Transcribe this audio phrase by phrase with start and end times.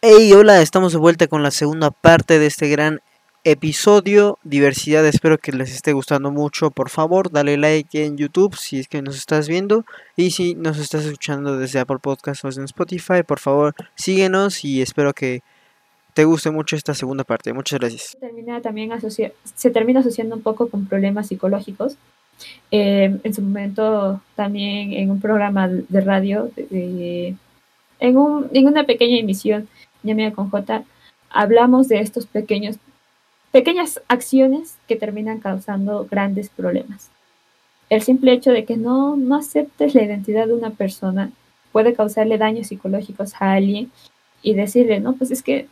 [0.00, 3.00] Hey, hola, estamos de vuelta con la segunda parte de este gran
[3.42, 4.38] episodio.
[4.44, 6.70] Diversidad, espero que les esté gustando mucho.
[6.70, 9.84] Por favor, dale like en YouTube si es que nos estás viendo.
[10.14, 14.82] Y si nos estás escuchando desde Apple Podcasts o en Spotify, por favor, síguenos y
[14.82, 15.42] espero que
[16.14, 17.52] te guste mucho esta segunda parte.
[17.52, 18.16] Muchas gracias.
[18.20, 21.96] Termina también se termina asociando un poco con problemas psicológicos.
[22.70, 27.36] Eh, en su momento también en un programa de radio, en,
[28.16, 29.66] un, en una pequeña emisión,
[30.08, 30.84] Ñamia con J,
[31.30, 32.76] hablamos de estos pequeños,
[33.52, 37.10] pequeñas acciones que terminan causando grandes problemas.
[37.90, 41.30] El simple hecho de que no, no aceptes la identidad de una persona
[41.72, 43.90] puede causarle daños psicológicos a alguien
[44.42, 45.68] y decirle, no, pues es que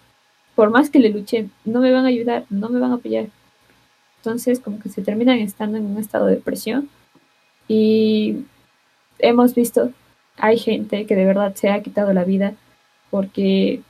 [0.57, 3.27] por más que le luchen, no me van a ayudar, no me van a apoyar.
[4.17, 6.89] Entonces, como que se terminan estando en un estado de depresión.
[7.69, 8.45] Y
[9.19, 9.91] hemos visto,
[10.39, 12.55] hay gente que de verdad se ha quitado la vida
[13.11, 13.83] porque,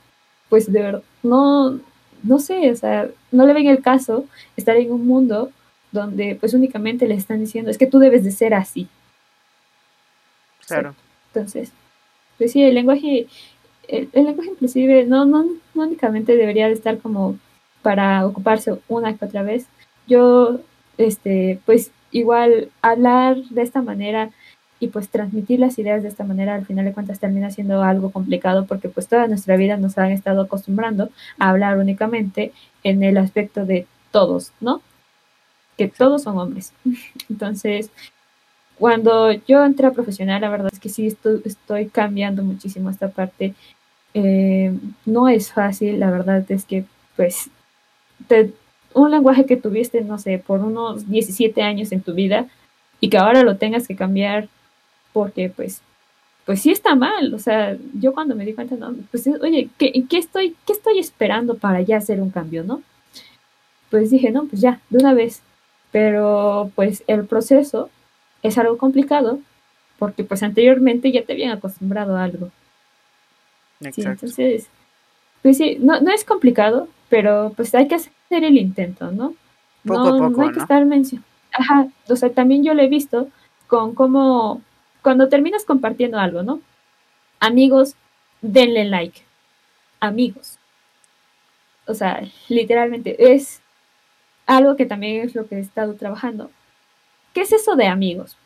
[0.49, 1.79] pues de verdad, no,
[2.23, 5.51] no sé, o sea, no le ven el caso estar en un mundo
[5.91, 8.87] donde pues únicamente le están diciendo, es que tú debes de ser así.
[10.65, 10.95] Claro.
[11.33, 11.71] Entonces,
[12.37, 13.27] pues sí, el lenguaje
[13.87, 17.37] el, lenguaje inclusive no, no, no únicamente debería de estar como
[17.81, 19.67] para ocuparse una que otra vez.
[20.07, 20.59] Yo,
[20.97, 24.31] este, pues igual hablar de esta manera
[24.79, 28.11] y pues transmitir las ideas de esta manera al final de cuentas termina siendo algo
[28.11, 33.17] complicado porque pues toda nuestra vida nos han estado acostumbrando a hablar únicamente en el
[33.17, 34.81] aspecto de todos, ¿no?
[35.77, 36.73] Que todos son hombres.
[37.29, 37.91] Entonces,
[38.77, 43.09] cuando yo entré a profesional, la verdad es que sí estoy, estoy cambiando muchísimo esta
[43.09, 43.55] parte
[44.19, 44.73] eh,
[45.05, 47.51] no es fácil, la verdad es que, pues,
[48.95, 52.47] un lenguaje que tuviste, no sé, por unos 17 años en tu vida
[52.99, 54.49] y que ahora lo tengas que cambiar
[55.17, 55.81] porque, pues,
[56.45, 57.33] pues sí está mal.
[57.33, 60.99] O sea, yo cuando me di cuenta, no, pues, oye, ¿qué, ¿qué, estoy, ¿qué estoy
[60.99, 62.83] esperando para ya hacer un cambio, no?
[63.89, 65.41] Pues dije, no, pues ya, de una vez.
[65.91, 67.89] Pero, pues, el proceso
[68.43, 69.39] es algo complicado
[69.97, 72.51] porque, pues, anteriormente ya te habían acostumbrado a algo.
[73.91, 74.67] Sí, entonces,
[75.41, 79.33] pues sí, no, no es complicado, pero pues hay que hacer el intento, ¿no?
[79.83, 81.27] Poco no, a poco, no hay que estar mencionando.
[81.53, 83.29] Ajá, o sea, también yo lo he visto
[83.67, 84.61] con cómo,
[85.01, 86.61] cuando terminas compartiendo algo, ¿no?
[87.39, 87.95] Amigos,
[88.41, 89.21] denle like.
[89.99, 90.57] Amigos.
[91.85, 93.61] O sea, literalmente es
[94.45, 96.51] algo que también es lo que he estado trabajando.
[97.33, 98.37] ¿Qué es eso de amigos?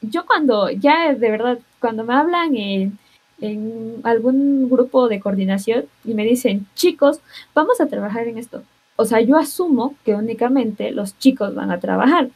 [0.00, 2.98] Yo cuando ya de verdad, cuando me hablan en
[3.40, 7.20] en algún grupo de coordinación y me dicen, chicos,
[7.54, 8.62] vamos a trabajar en esto.
[8.96, 12.28] O sea, yo asumo que únicamente los chicos van a trabajar.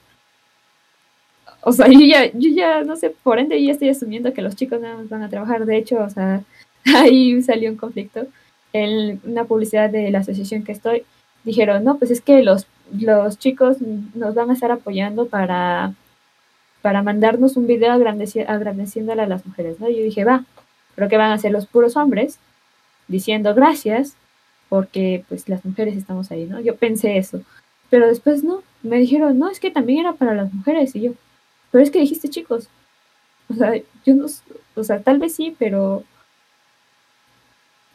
[1.69, 4.57] O sea, yo ya, yo ya, no sé, por ende ya estoy asumiendo que los
[4.57, 5.67] chicos no van a trabajar.
[5.67, 6.43] De hecho, o sea,
[6.97, 8.27] ahí salió un conflicto.
[8.73, 11.05] En una publicidad de la asociación que estoy,
[11.45, 13.79] dijeron, no, pues es que los, los chicos
[14.15, 15.95] nos van a estar apoyando para,
[16.83, 19.89] para mandarnos un video agradeciéndole a las mujeres, ¿no?
[19.89, 20.45] Y yo dije, va,
[20.95, 22.39] pero que van a ser los puros hombres
[23.09, 24.17] diciendo gracias
[24.69, 26.61] porque pues las mujeres estamos ahí, ¿no?
[26.61, 27.41] Yo pensé eso,
[27.91, 31.13] pero después no, me dijeron, no, es que también era para las mujeres y yo,
[31.71, 32.69] pero es que dijiste chicos,
[33.49, 33.75] o sea,
[34.05, 34.27] yo no,
[34.75, 36.05] o sea, tal vez sí, pero,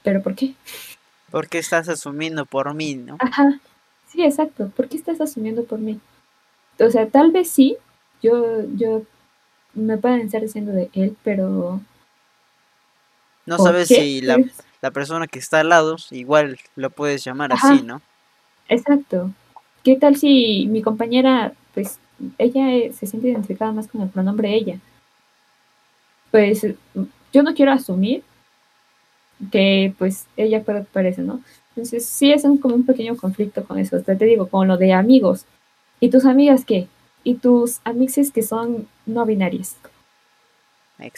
[0.03, 0.53] pero ¿por qué?
[1.31, 3.17] Porque estás asumiendo por mí, ¿no?
[3.19, 3.59] Ajá,
[4.07, 5.99] sí, exacto, ¿por qué estás asumiendo por mí?
[6.79, 7.77] O sea, tal vez sí,
[8.21, 9.03] yo, yo,
[9.73, 11.81] me pueden estar diciendo de él, pero
[13.45, 14.37] no sabes si la,
[14.81, 18.01] la, persona que está al lado igual lo puedes llamar así, ¿no?
[18.69, 19.31] Exacto.
[19.83, 21.99] ¿Qué tal si mi compañera, pues
[22.37, 24.79] ella se siente identificada más con el pronombre ella?
[26.31, 26.65] Pues
[27.31, 28.23] yo no quiero asumir
[29.51, 31.41] que pues ella parece, ¿no?
[31.69, 33.99] Entonces sí es un, como un pequeño conflicto con eso.
[34.01, 35.45] te digo, con lo de amigos.
[35.99, 36.87] ¿Y tus amigas qué?
[37.23, 39.77] ¿Y tus amixes que son no binarias?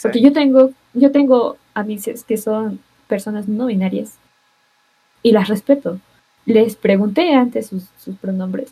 [0.02, 4.18] Porque yo tengo, yo tengo amigas que son personas no binarias
[5.22, 6.00] y las respeto.
[6.46, 8.72] Les pregunté antes sus, pronombres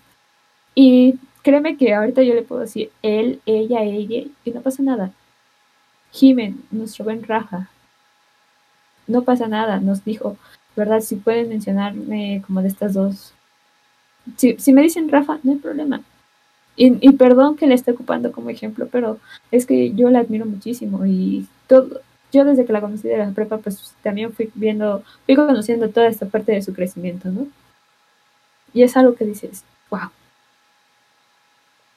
[0.75, 5.12] y créeme que ahorita yo le puedo decir él, ella, ella y no pasa nada.
[6.12, 7.69] Jimen, nuestro buen Rafa,
[9.07, 10.38] no pasa nada, nos dijo,
[10.75, 11.01] ¿verdad?
[11.01, 13.34] Si pueden mencionarme como de estas dos.
[14.38, 16.01] Si, me dicen Rafa, no hay problema.
[16.75, 19.19] Y, perdón que le esté ocupando como ejemplo, pero
[19.51, 22.01] es que yo la admiro muchísimo y todo,
[22.31, 26.07] yo desde que la conocí de la prepa, pues también fui viendo, fui conociendo toda
[26.07, 27.48] esta parte de su crecimiento, ¿no?
[28.74, 30.10] Y es algo que dices, wow.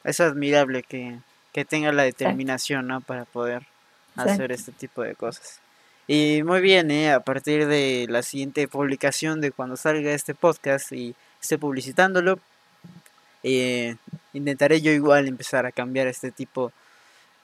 [0.06, 1.18] Es admirable que,
[1.52, 3.00] que tenga la determinación, ¿no?
[3.00, 3.66] Para poder
[4.14, 5.60] hacer este tipo de cosas.
[6.08, 7.12] Y muy bien, ¿eh?
[7.12, 12.38] a partir de la siguiente publicación de cuando salga este podcast y esté publicitándolo,
[13.42, 13.96] eh,
[14.32, 16.72] intentaré yo igual empezar a cambiar este tipo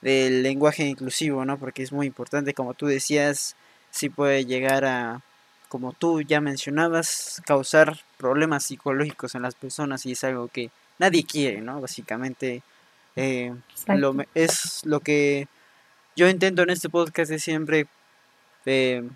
[0.00, 1.58] de lenguaje inclusivo, ¿no?
[1.58, 3.56] Porque es muy importante, como tú decías,
[3.90, 5.22] sí puede llegar a,
[5.68, 11.24] como tú ya mencionabas, causar problemas psicológicos en las personas y es algo que nadie
[11.24, 11.80] quiere, ¿no?
[11.80, 12.62] Básicamente
[13.16, 13.54] eh,
[13.88, 15.48] lo, es lo que
[16.16, 17.86] yo intento en este podcast de siempre,
[18.66, 19.08] eh,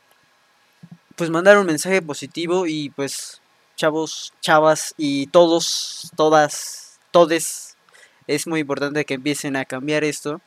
[1.15, 3.41] pues mandar un mensaje positivo y pues
[3.77, 7.77] chavos, chavas y todos, todas, todes,
[8.27, 10.41] es muy importante que empiecen a cambiar esto.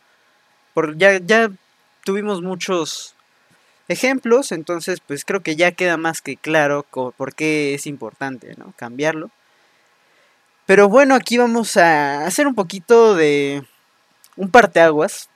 [0.74, 1.52] Porque ya, ya
[2.04, 3.16] tuvimos muchos
[3.88, 8.74] ejemplos, entonces pues creo que ya queda más que claro por qué es importante, ¿no?
[8.76, 9.32] Cambiarlo.
[10.70, 13.64] Pero bueno, aquí vamos a hacer un poquito de
[14.36, 15.28] un parteaguas.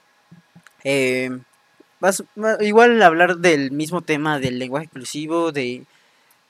[0.84, 1.28] Eh,
[1.98, 2.22] vas,
[2.60, 5.86] igual hablar del mismo tema del lenguaje inclusivo, de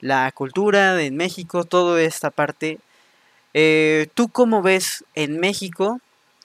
[0.00, 2.78] la cultura de México, toda esta parte.
[3.54, 5.98] Eh, ¿Tú cómo ves en México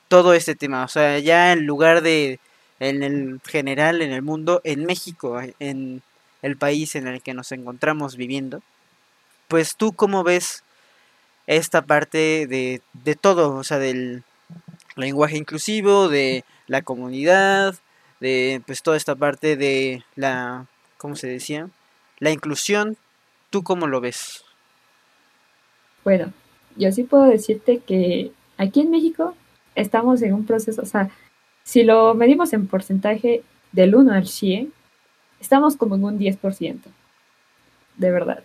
[0.07, 0.85] todo este tema?
[0.85, 2.39] O sea, ya en lugar de,
[2.79, 6.01] en el general, en el mundo, en México, en
[6.41, 8.61] el país en el que nos encontramos viviendo,
[9.49, 10.63] pues tú cómo ves
[11.49, 14.23] esta parte de, de todo, o sea, del
[14.95, 17.75] lenguaje inclusivo, de la comunidad,
[18.19, 20.67] de pues toda esta parte de la,
[20.97, 21.67] ¿cómo se decía?
[22.19, 22.97] La inclusión,
[23.49, 24.43] ¿tú cómo lo ves?
[26.03, 26.31] Bueno,
[26.75, 29.33] yo sí puedo decirte que aquí en México
[29.73, 31.09] estamos en un proceso, o sea,
[31.63, 33.41] si lo medimos en porcentaje
[33.71, 34.71] del 1 al 100,
[35.39, 36.79] estamos como en un 10%.
[37.97, 38.43] De verdad.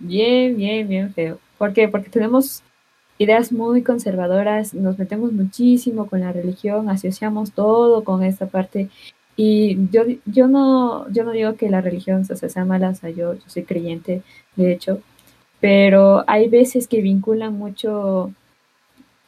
[0.00, 1.38] Bien, bien, bien feo.
[1.62, 1.86] ¿Por qué?
[1.86, 2.64] Porque tenemos
[3.18, 8.88] ideas muy conservadoras, nos metemos muchísimo con la religión, asociamos todo con esta parte.
[9.36, 13.44] Y yo, yo, no, yo no digo que la religión sea mala, sea, yo, yo
[13.46, 14.22] soy creyente,
[14.56, 15.02] de hecho,
[15.60, 18.32] pero hay veces que vinculan mucho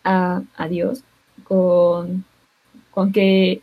[0.03, 1.05] a, a Dios
[1.45, 2.25] con,
[2.91, 3.63] con que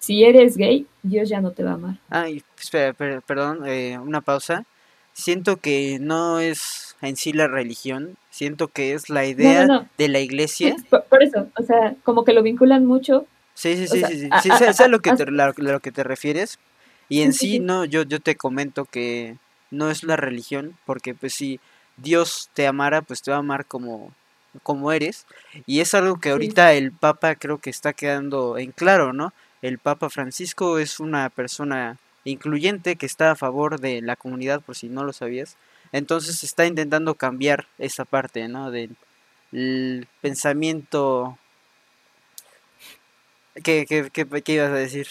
[0.00, 2.00] si eres gay, Dios ya no te va a amar.
[2.10, 4.64] Ay, espera, perdón, eh, una pausa.
[5.12, 10.20] Siento que no es en sí la religión, siento que es la idea de la
[10.20, 10.76] iglesia.
[10.88, 13.26] por, eso, o sea, como que lo vinculan mucho.
[13.54, 16.58] Sí, sí, sí, sí, sí, sé, a, lo, que te, lo que te refieres.
[17.08, 19.36] Y en sí, no, yo, yo te comento que
[19.70, 21.60] no es la religión, porque pues si
[21.96, 24.12] Dios te amara, pues te va a amar como,
[24.62, 25.26] como eres.
[25.66, 29.34] Y es algo que ahorita el Papa creo que está quedando en claro, ¿no?
[29.60, 34.76] El Papa Francisco es una persona incluyente que está a favor de la comunidad, por
[34.76, 35.56] si no lo sabías.
[35.92, 38.70] Entonces está intentando cambiar esa parte, ¿no?
[38.70, 38.96] Del
[40.20, 41.38] pensamiento...
[43.62, 45.06] ¿Qué, qué, qué, ibas a decir?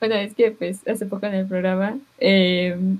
[0.00, 2.98] Bueno, es que pues hace poco en el programa, em,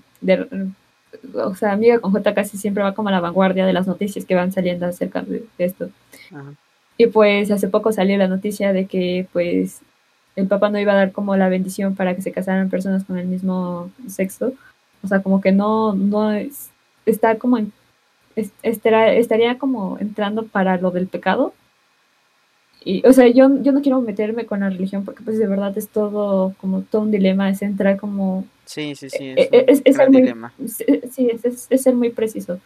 [1.35, 4.25] o sea, amiga con J casi siempre va como a la vanguardia de las noticias
[4.25, 5.91] que van saliendo acerca de, esto.
[6.97, 9.81] Y pues hace poco salió la noticia de que pues
[10.37, 13.19] el Papa no iba a dar como la bendición para que se casaran personas con
[13.19, 14.53] el mismo sexo,
[15.05, 16.71] o sea, como que no, no es,
[17.07, 17.73] está como, en,
[18.63, 21.53] estaría como entrando para lo del pecado.
[22.87, 25.77] Y, o sea, yo, yo no quiero meterme con la religión porque pues de verdad
[25.79, 28.45] es todo como todo un dilema, es entrar como...
[28.67, 30.35] Sí, sí, sí, es, e, es, ser muy,
[31.11, 32.61] Sí, es, ser muy preciso.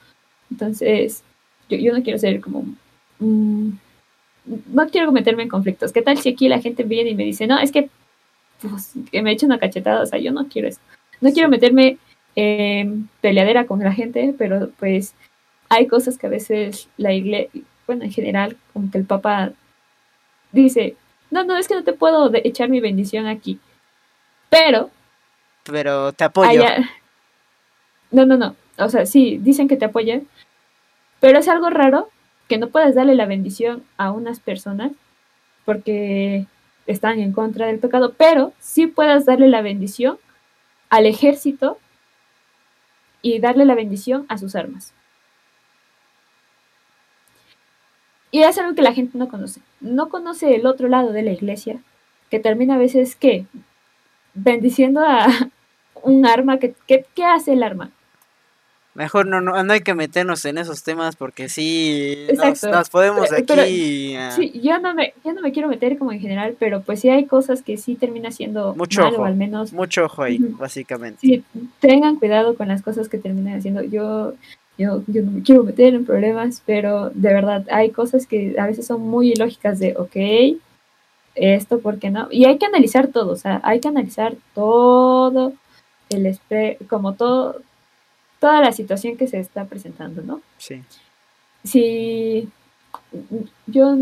[0.51, 1.23] Entonces,
[1.69, 2.65] yo, yo no quiero ser como...
[3.21, 3.71] Mm,
[4.73, 5.93] no quiero meterme en conflictos.
[5.93, 7.91] ¿Qué tal si aquí la gente viene y me dice, no, es que,
[8.61, 10.03] pues, que me eche una cachetada?
[10.03, 10.81] O sea, yo no quiero eso.
[11.21, 11.99] No quiero meterme
[12.37, 12.89] eh,
[13.21, 15.15] peleadera con la gente, pero pues
[15.69, 19.53] hay cosas que a veces la iglesia, bueno, en general, como que el Papa
[20.53, 20.97] dice,
[21.31, 23.59] no, no, es que no te puedo echar mi bendición aquí,
[24.49, 24.91] pero...
[25.65, 26.63] Pero te apoyo.
[28.11, 30.27] no, no, no, o sea, sí, dicen que te apoyan,
[31.21, 32.09] pero es algo raro
[32.49, 34.93] que no puedas darle la bendición a unas personas
[35.65, 36.47] porque
[36.87, 40.19] están en contra del pecado, pero sí puedas darle la bendición
[40.89, 41.79] al ejército
[43.23, 44.95] y darle la bendición a sus armas.
[48.31, 49.61] Y es algo que la gente no conoce.
[49.81, 51.81] No conoce el otro lado de la iglesia,
[52.31, 53.47] que termina a veces, ¿qué?
[54.35, 55.27] Bendiciendo a
[56.03, 56.59] un arma.
[56.59, 57.91] que qué hace el arma?
[58.99, 62.27] Mejor no, no, no hay que meternos en esos temas porque sí
[62.65, 64.17] nos, podemos aquí.
[64.35, 67.09] Sí, yo no, me, yo no me quiero meter como en general, pero pues sí
[67.09, 69.73] hay cosas que sí termina siendo mucho ojo, al menos.
[69.73, 71.21] Mucho ojo ahí, básicamente.
[71.21, 71.45] Sí,
[71.79, 73.85] tengan cuidado con las cosas que terminan haciendo.
[73.85, 74.33] Yo,
[74.79, 78.67] yo, yo no me quiero meter en problemas, pero de verdad hay cosas que a
[78.67, 80.59] veces son muy ilógicas de, ok,
[81.37, 82.27] esto, ¿por qué no?
[82.33, 85.53] Y hay que analizar todo, o sea, hay que analizar todo
[86.11, 86.37] el
[86.89, 87.61] como todo,
[88.39, 90.41] toda la situación que se está presentando, ¿no?
[90.59, 90.83] Sí.
[91.65, 92.49] Si
[93.67, 93.97] yo,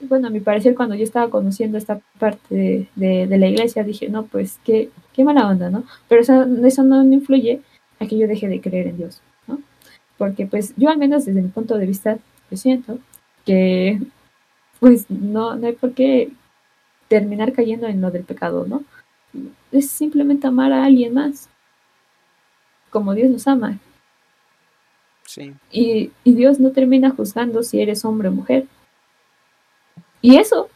[0.00, 4.08] bueno, a mi parecer cuando yo estaba conociendo esta parte de, de, la iglesia, dije,
[4.08, 5.84] no, pues qué, qué mala onda, ¿no?
[6.08, 7.60] Pero eso, eso no me influye
[8.00, 9.60] a que yo deje de creer en Dios, ¿no?
[10.18, 12.18] Porque pues yo al menos desde mi punto de vista,
[12.50, 12.98] yo siento
[13.44, 14.00] que
[14.80, 16.30] pues no, no hay por qué
[17.08, 18.82] terminar cayendo en lo del pecado, ¿no?
[19.72, 21.48] Es simplemente amar a alguien más,
[22.94, 23.80] como Dios nos ama.
[25.26, 25.52] Sí.
[25.72, 28.68] Y, y Dios no termina juzgando si eres hombre o mujer.
[30.22, 30.70] Y eso,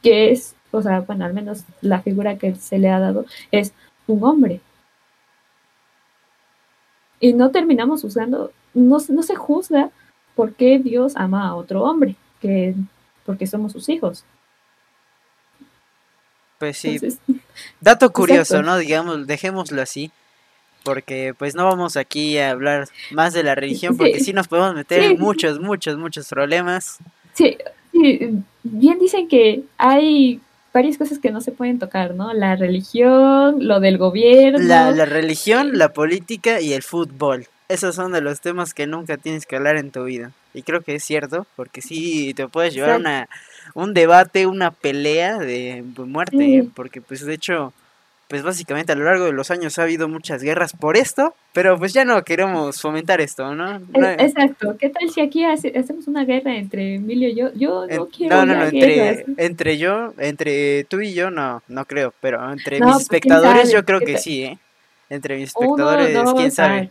[0.00, 3.74] que es, o sea, bueno, al menos la figura que se le ha dado es
[4.06, 4.60] un hombre.
[7.18, 9.90] Y no terminamos juzgando, no, no se juzga
[10.36, 12.76] por qué Dios ama a otro hombre, que
[13.26, 14.24] porque somos sus hijos.
[16.60, 17.00] Pues sí.
[17.80, 18.76] Dato curioso, ¿no?
[18.76, 20.12] Digamos, dejémoslo así.
[20.84, 24.74] Porque pues no vamos aquí a hablar más de la religión porque sí, nos podemos
[24.74, 26.98] meter en muchos, muchos, muchos problemas.
[27.32, 27.56] Sí,
[28.62, 30.40] bien dicen que hay
[30.72, 32.32] varias cosas que no se pueden tocar, ¿no?
[32.32, 34.58] La religión, lo del gobierno.
[34.58, 37.46] La, la religión, la política y el fútbol.
[37.68, 40.32] Esos son de los temas que nunca tienes que hablar en tu vida.
[40.52, 43.28] Y creo que es cierto, porque sí te puedes llevar a una,
[43.74, 46.68] un debate, una pelea de muerte, ¿eh?
[46.74, 47.72] porque pues de hecho,
[48.28, 51.78] pues básicamente a lo largo de los años ha habido muchas guerras por esto, pero
[51.78, 53.80] pues ya no queremos fomentar esto, ¿no?
[54.18, 57.52] Exacto, ¿qué tal si aquí hacemos una guerra entre Emilio y yo?
[57.54, 61.84] Yo no quiero No, no, no, entre, entre yo, entre tú y yo no, no
[61.84, 64.58] creo, pero entre mis pues, espectadores yo creo que sí, ¿eh?
[65.10, 66.90] Entre mis espectadores, quién sabe.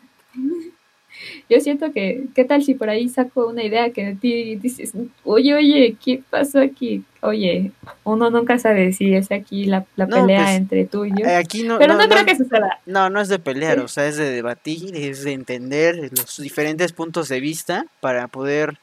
[1.50, 4.94] Yo siento que, ¿qué tal si por ahí saco una idea que de ti dices,
[5.24, 7.04] oye, oye, ¿qué pasó aquí?
[7.22, 7.72] Oye,
[8.04, 11.26] uno nunca sabe si es aquí la, pelea pues, entre tú y yo.
[11.26, 12.80] Eh, aquí no, Pero no, creo que suceda.
[12.86, 16.92] No, no es de pelear, o sea, es de debatir, es de entender los diferentes
[16.92, 18.78] puntos de vista para poder,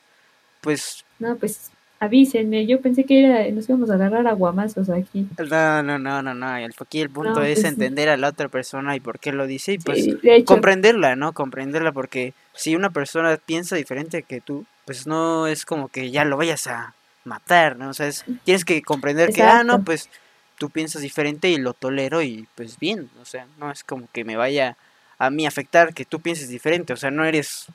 [0.60, 1.04] pues...
[1.18, 1.69] No, pues
[2.00, 5.28] avísenme, yo pensé que era, nos íbamos a agarrar a guamazos aquí.
[5.38, 6.46] No, no, no, no, no,
[6.80, 9.74] aquí el punto es pues entender a la otra persona y por qué lo dice
[9.74, 10.08] y pues
[10.46, 11.34] comprenderla, ¿no?
[11.34, 16.24] Comprenderla porque si una persona piensa diferente que tú, pues no es como que ya
[16.24, 17.90] lo vayas a matar, ¿no?
[17.90, 18.10] O sea,
[18.44, 20.08] tienes que comprender que, ah, no, pues
[20.56, 24.24] tú piensas diferente y lo tolero y pues bien, o sea, no es como que
[24.24, 24.78] me vaya
[25.18, 27.66] a mí afectar que tú pienses diferente, o sea, no eres...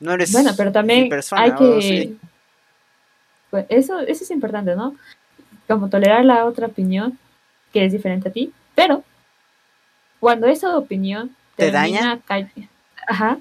[0.00, 2.16] No eres bueno, pero también hay que...
[3.50, 4.96] Pues eso, eso es importante, ¿no?
[5.66, 7.18] Como tolerar la otra opinión
[7.72, 9.04] que es diferente a ti, pero
[10.20, 12.20] cuando esa opinión te daña,
[13.06, 13.38] ajá,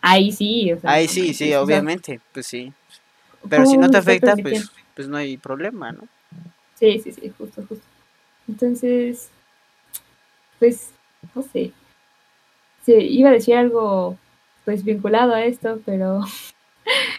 [0.00, 2.72] ahí sí, o sea, ahí sí, sí, obviamente, pues sí.
[3.48, 6.08] Pero si no te afecta, pues, pues no hay problema, ¿no?
[6.74, 7.84] Sí, sí, sí, justo, justo.
[8.48, 9.30] Entonces,
[10.58, 10.90] pues,
[11.34, 11.72] no sé.
[12.84, 14.16] Sí, iba a decir algo,
[14.64, 16.20] pues, vinculado a esto, pero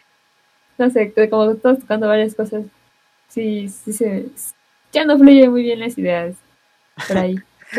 [0.87, 2.65] no sé, como estamos tocando varias cosas,
[3.29, 4.27] sí, sí se,
[4.91, 6.35] ya no fluyen muy bien las ideas
[7.07, 7.35] por ahí.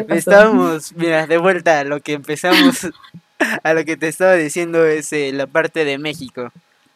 [0.09, 2.88] Estábamos, mira, de vuelta a lo que empezamos,
[3.62, 6.52] a lo que te estaba diciendo es eh, la parte de México,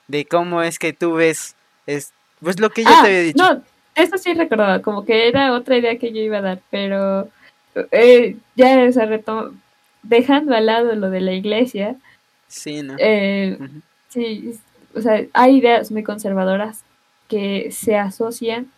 [0.08, 1.54] de cómo es que tú ves,
[1.86, 3.42] es, pues lo que yo te había ah, dicho.
[3.42, 3.62] No,
[3.94, 7.28] eso sí recordaba, como que era otra idea que yo iba a dar, pero
[7.90, 9.08] eh, ya, o sea,
[10.02, 11.96] dejando al lado lo de la iglesia.
[12.48, 12.96] Sí, ¿no?
[12.98, 13.56] Eh,
[14.12, 14.58] Sí,
[14.94, 16.84] o sea, hay ideas muy conservadoras
[17.28, 18.70] que se asocian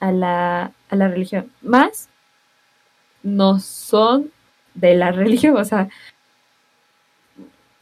[0.00, 1.50] a la, a la religión.
[1.62, 2.08] Más
[3.22, 4.30] no son
[4.74, 5.88] de la religión, o sea,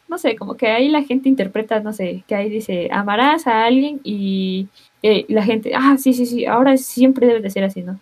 [0.08, 3.64] no sé, como que ahí la gente interpreta, no sé, que ahí dice, amarás a
[3.64, 4.68] alguien y
[5.02, 7.98] eh, la gente, ah, sí, sí, sí, ahora siempre debe de ser así, ¿no?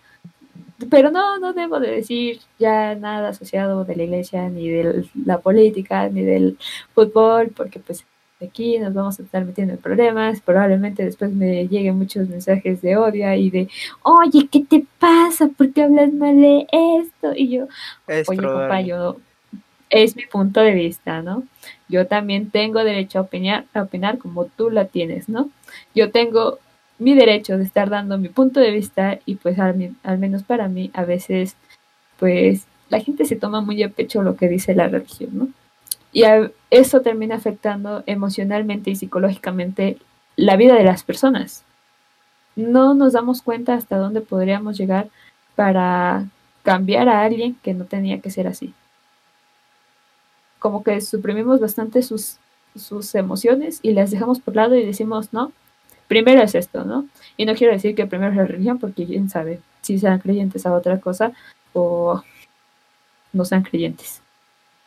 [0.89, 5.39] Pero no, no debo de decir ya nada asociado de la iglesia, ni de la
[5.39, 6.57] política, ni del
[6.93, 8.05] fútbol, porque pues
[8.41, 12.97] aquí nos vamos a estar metiendo en problemas, probablemente después me lleguen muchos mensajes de
[12.97, 13.69] odio y de,
[14.03, 15.47] oye, ¿qué te pasa?
[15.47, 17.33] ¿Por qué hablas mal de esto?
[17.35, 17.67] Y yo,
[18.07, 19.17] oye, papá, yo,
[19.89, 21.43] es mi punto de vista, ¿no?
[21.87, 25.49] Yo también tengo derecho a opinar, a opinar como tú la tienes, ¿no?
[25.93, 26.59] Yo tengo
[26.99, 30.67] mi derecho de estar dando mi punto de vista y pues al, al menos para
[30.67, 31.55] mí a veces
[32.17, 35.47] pues la gente se toma muy a pecho lo que dice la religión, ¿no?
[36.13, 36.23] Y
[36.69, 39.97] eso termina afectando emocionalmente y psicológicamente
[40.35, 41.63] la vida de las personas.
[42.55, 45.09] No nos damos cuenta hasta dónde podríamos llegar
[45.55, 46.27] para
[46.61, 48.73] cambiar a alguien que no tenía que ser así.
[50.59, 52.37] Como que suprimimos bastante sus,
[52.75, 55.51] sus emociones y las dejamos por lado y decimos, no,
[56.07, 57.07] primero es esto, ¿no?
[57.37, 60.65] Y no quiero decir que primero es la religión, porque quién sabe si sean creyentes
[60.65, 61.33] a otra cosa
[61.73, 62.23] o
[63.33, 64.22] no sean creyentes.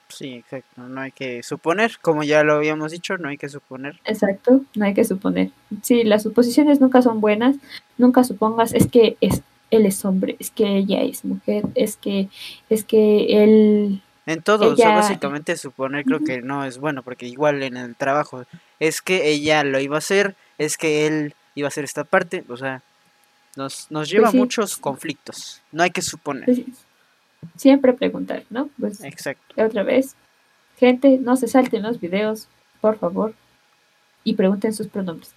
[0.09, 0.83] Sí, exacto.
[0.83, 4.01] No hay que suponer, como ya lo habíamos dicho, no hay que suponer.
[4.05, 5.51] Exacto, no hay que suponer.
[5.83, 7.57] Sí, las suposiciones nunca son buenas.
[7.99, 12.29] Nunca supongas, es que es, él es hombre, es que ella es mujer, es que,
[12.71, 14.03] es que él...
[14.27, 17.95] En todo, o sea, básicamente suponer creo que no es bueno, porque igual en el
[17.95, 18.45] trabajo
[18.81, 22.45] es que ella lo iba a hacer, es que él iba a hacer esta parte,
[22.49, 22.83] o sea,
[23.55, 25.63] nos, nos lleva a pues muchos conflictos.
[25.71, 26.45] No hay que suponer.
[26.45, 26.86] Pues
[27.57, 28.69] siempre preguntar, ¿no?
[28.79, 29.63] Pues, Exacto.
[29.63, 30.17] Otra vez,
[30.79, 32.49] gente, no se salten los videos,
[32.81, 33.35] por favor,
[34.25, 35.35] y pregunten sus pronombres.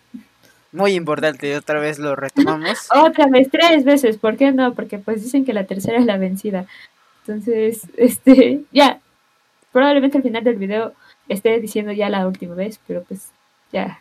[0.72, 2.88] Muy importante, otra vez lo retomamos.
[2.96, 4.74] otra vez, tres veces, ¿por qué no?
[4.74, 6.66] Porque pues dicen que la tercera es la vencida.
[7.22, 9.00] Entonces, este, ya,
[9.72, 10.94] probablemente al final del video
[11.28, 13.32] esté diciendo ya la última vez, pero pues
[13.72, 14.00] ya.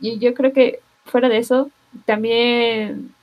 [0.00, 1.70] Y yo creo que fuera de eso,
[2.04, 3.14] también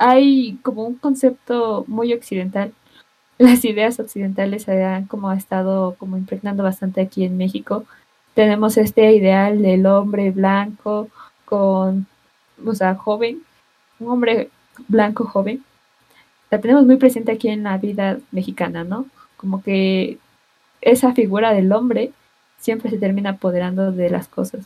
[0.00, 2.72] hay como un concepto muy occidental.
[3.38, 7.84] Las ideas occidentales se han como estado como impregnando bastante aquí en México.
[8.34, 11.08] Tenemos este ideal del hombre blanco
[11.44, 12.06] con,
[12.64, 13.42] o sea, joven,
[13.98, 14.50] un hombre
[14.88, 15.62] blanco joven.
[16.50, 19.06] La tenemos muy presente aquí en la vida mexicana, ¿no?
[19.36, 20.18] Como que
[20.80, 22.12] esa figura del hombre
[22.58, 24.64] siempre se termina apoderando de las cosas.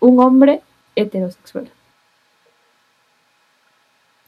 [0.00, 0.62] Un hombre
[0.94, 1.68] heterosexual.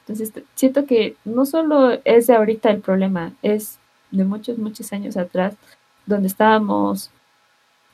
[0.07, 3.79] Entonces, siento que no solo es de ahorita el problema, es
[4.11, 5.55] de muchos, muchos años atrás,
[6.05, 7.09] donde estábamos,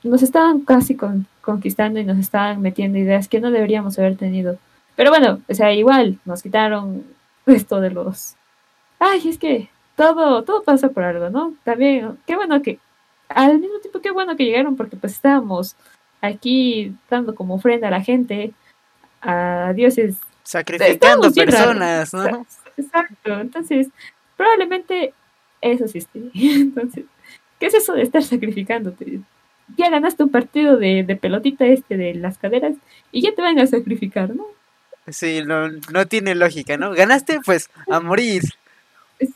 [0.04, 0.98] nos estaban casi
[1.42, 4.58] conquistando y nos estaban metiendo ideas que no deberíamos haber tenido.
[4.98, 7.06] Pero bueno, o sea, igual nos quitaron
[7.46, 8.36] esto de los...
[9.00, 11.54] Ay, es que todo, todo pasa por algo, ¿no?
[11.64, 12.80] También, qué bueno que,
[13.30, 15.78] al mismo tiempo, qué bueno que llegaron porque pues estábamos
[16.20, 18.54] aquí dando como ofrenda a la gente,
[19.22, 22.46] a dioses Sacrificando personas, ¿no?
[22.78, 23.88] Exacto, entonces,
[24.38, 25.14] probablemente
[25.62, 27.06] eso sí Entonces,
[27.60, 29.20] ¿qué es eso de estar sacrificándote?
[29.78, 32.76] Ya ganaste un partido de, pelotita este de las caderas
[33.12, 34.46] y ya te van a sacrificar, ¿no?
[35.08, 36.92] Sí, no, no tiene lógica, ¿no?
[36.92, 38.44] Ganaste, pues, a morir.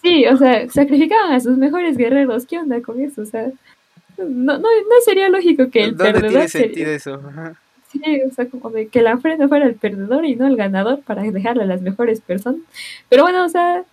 [0.02, 2.46] Sí, o sea, sacrificaban a sus mejores guerreros.
[2.46, 3.22] ¿Qué onda con eso?
[3.22, 3.48] O sea,
[4.18, 7.22] no, no, no sería lógico que el ¿Dónde tiene sentido eso?
[8.04, 11.02] Sí, o sea, como de que la ofrenda fuera el perdedor y no el ganador
[11.02, 12.60] para dejarle a las mejores personas.
[13.10, 13.84] Pero bueno, o sea,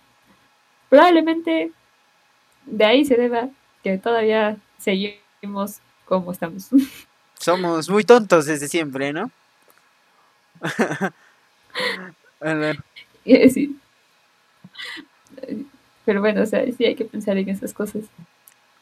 [0.89, 1.71] probablemente
[2.65, 3.49] de ahí se deba
[3.83, 6.69] que todavía seguimos como estamos.
[7.39, 9.31] Somos muy tontos desde siempre, ¿no?
[13.25, 13.79] sí.
[16.05, 18.03] Pero bueno, o sea, sí hay que pensar en esas cosas.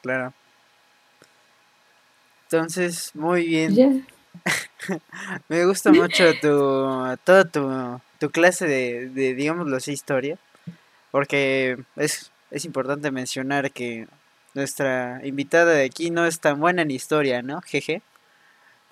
[0.01, 0.33] Claro.
[2.51, 4.05] Entonces, muy bien.
[5.49, 10.37] Me gusta mucho tu, toda tu, tu clase de, de, digámoslo así, historia,
[11.11, 14.07] porque es, es importante mencionar que
[14.53, 17.61] nuestra invitada de aquí no es tan buena en historia, ¿no?
[17.61, 18.01] Jeje.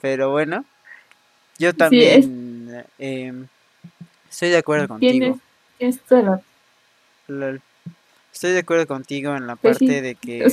[0.02, 0.64] Pero bueno,
[1.58, 3.48] yo también em,
[4.30, 5.40] estoy de acuerdo contigo.
[5.78, 6.24] Estoy
[8.52, 10.46] de acuerdo contigo en la pues parte de que...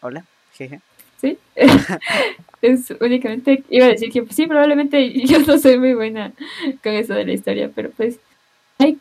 [0.00, 0.80] Hola, jeje.
[1.20, 1.38] ¿Sí?
[2.62, 6.32] es únicamente, iba a decir que sí, probablemente yo no soy muy buena
[6.82, 8.18] con eso de la historia, pero pues
[8.78, 8.98] hay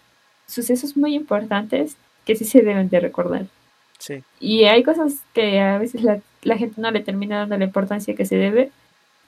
[0.48, 3.46] sucesos muy importantes que sí se deben de recordar.
[4.00, 4.24] Sí.
[4.40, 8.16] Y hay cosas que a veces la, la gente no le termina dando la importancia
[8.16, 8.72] que se debe,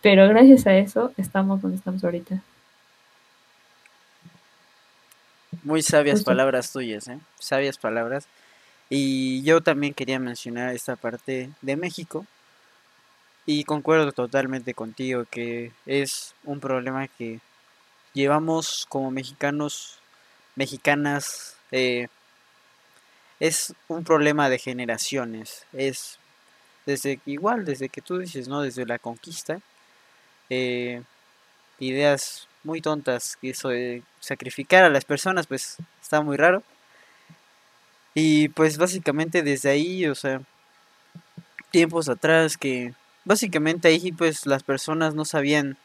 [0.02, 2.42] pero gracias a eso estamos donde estamos ahorita.
[5.64, 7.20] Muy sabias palabras tuyas, ¿eh?
[7.40, 8.28] Sabias palabras.
[8.90, 12.26] Y yo también quería mencionar esta parte de México,
[13.48, 17.40] y concuerdo totalmente contigo que es un problema que
[18.14, 20.00] llevamos como mexicanos,
[20.56, 22.10] mexicanas, eh,
[23.40, 25.66] es un problema de generaciones.
[25.72, 26.20] Es
[26.86, 28.62] desde igual, desde que tú dices, ¿no?
[28.62, 29.62] Desde la conquista.
[30.50, 31.02] Eh,
[31.80, 36.64] ideas muy tontas, que eso de sacrificar a las personas, pues está muy raro.
[38.14, 40.42] Y pues básicamente desde ahí, o sea,
[41.72, 42.94] tiempos atrás que
[43.28, 45.78] básicamente ahí pues las personas no sabían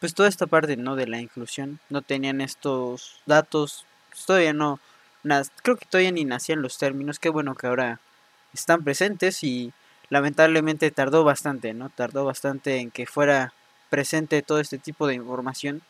[0.00, 4.78] pues toda esta parte no de la inclusión no tenían estos datos pues, todavía no
[5.62, 8.00] creo que todavía ni nacían los términos qué bueno que ahora
[8.52, 9.72] están presentes y
[10.10, 13.54] lamentablemente tardó bastante no tardó bastante en que fuera
[13.88, 15.80] presente todo este tipo de información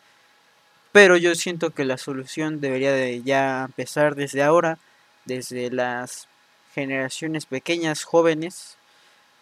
[0.92, 4.78] pero yo siento que la solución debería de ya empezar desde ahora
[5.24, 6.28] desde las
[6.72, 8.76] generaciones pequeñas jóvenes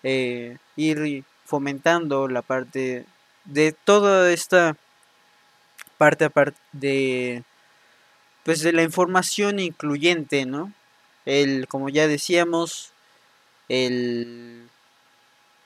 [0.03, 3.07] eh, ir fomentando la parte
[3.45, 4.77] de toda esta
[5.99, 7.45] parte aparte de
[8.45, 10.73] pues de la información incluyente, ¿no?
[11.27, 12.93] el, como ya decíamos,
[13.69, 14.69] el,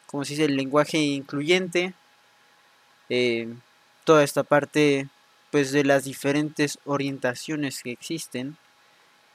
[0.06, 0.44] ¿cómo se dice?
[0.44, 1.94] El lenguaje incluyente,
[3.08, 3.48] eh,
[4.04, 5.08] toda esta parte,
[5.50, 8.56] pues, de las diferentes orientaciones que existen.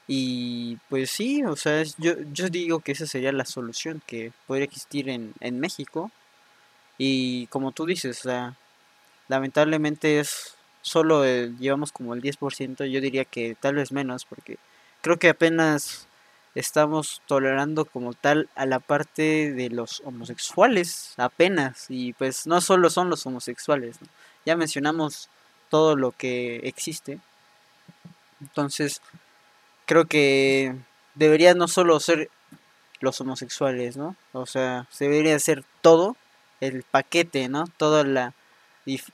[0.08, 4.66] Y pues sí, o sea, yo, yo digo que esa sería la solución que podría
[4.66, 6.12] existir en, en México.
[7.04, 8.56] Y como tú dices, o sea,
[9.28, 14.60] lamentablemente es solo llevamos como el 10%, yo diría que tal vez menos, porque
[15.02, 16.06] creo que apenas
[16.54, 22.92] estamos tolerando como tal a la parte de los homosexuales, apenas, y pues no solo
[22.92, 23.98] son los homosexuales,
[24.46, 25.28] ya mencionamos
[25.70, 27.18] todo lo que existe,
[28.42, 29.02] entonces
[29.88, 30.76] creo que
[31.16, 32.30] debería no solo ser
[33.00, 34.16] los homosexuales, ¿no?
[34.34, 36.16] O sea, se debería ser todo
[36.62, 37.65] el paquete, ¿no?
[37.78, 38.34] Toda la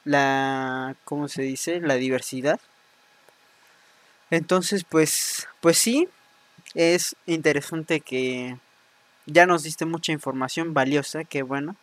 [0.06, 1.82] la ¿cómo se dice?
[1.82, 2.60] la diversidad.
[4.30, 6.08] Entonces, pues pues sí,
[6.76, 8.58] es interesante que
[9.26, 11.76] ya nos diste mucha información valiosa, que bueno.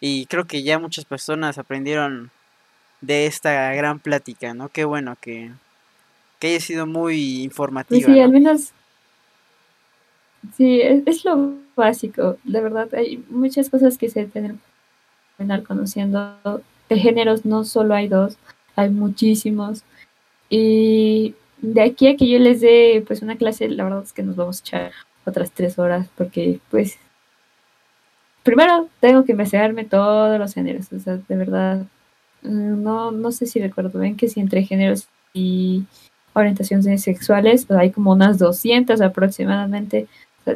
[0.00, 2.30] Y creo que ya muchas personas aprendieron
[3.00, 4.68] de esta gran plática, ¿no?
[4.68, 5.50] Qué bueno que,
[6.38, 8.12] que haya sido muy informativa.
[8.12, 8.72] Sí, al menos.
[10.56, 12.36] Sí, es, lo básico.
[12.44, 14.60] De verdad, hay muchas cosas que se tienen
[15.38, 16.36] estar conociendo
[16.88, 18.38] de géneros no solo hay dos,
[18.76, 19.82] hay muchísimos.
[20.48, 24.22] Y de aquí a que yo les dé pues una clase, la verdad es que
[24.22, 24.92] nos vamos a echar
[25.24, 26.98] otras tres horas porque pues
[28.42, 31.86] primero tengo que investigarme todos los géneros, o sea, de verdad,
[32.42, 35.84] mm, no, no sé si recuerdo bien que si entre géneros y
[36.34, 40.08] orientaciones sexuales pues hay como unas 200 aproximadamente.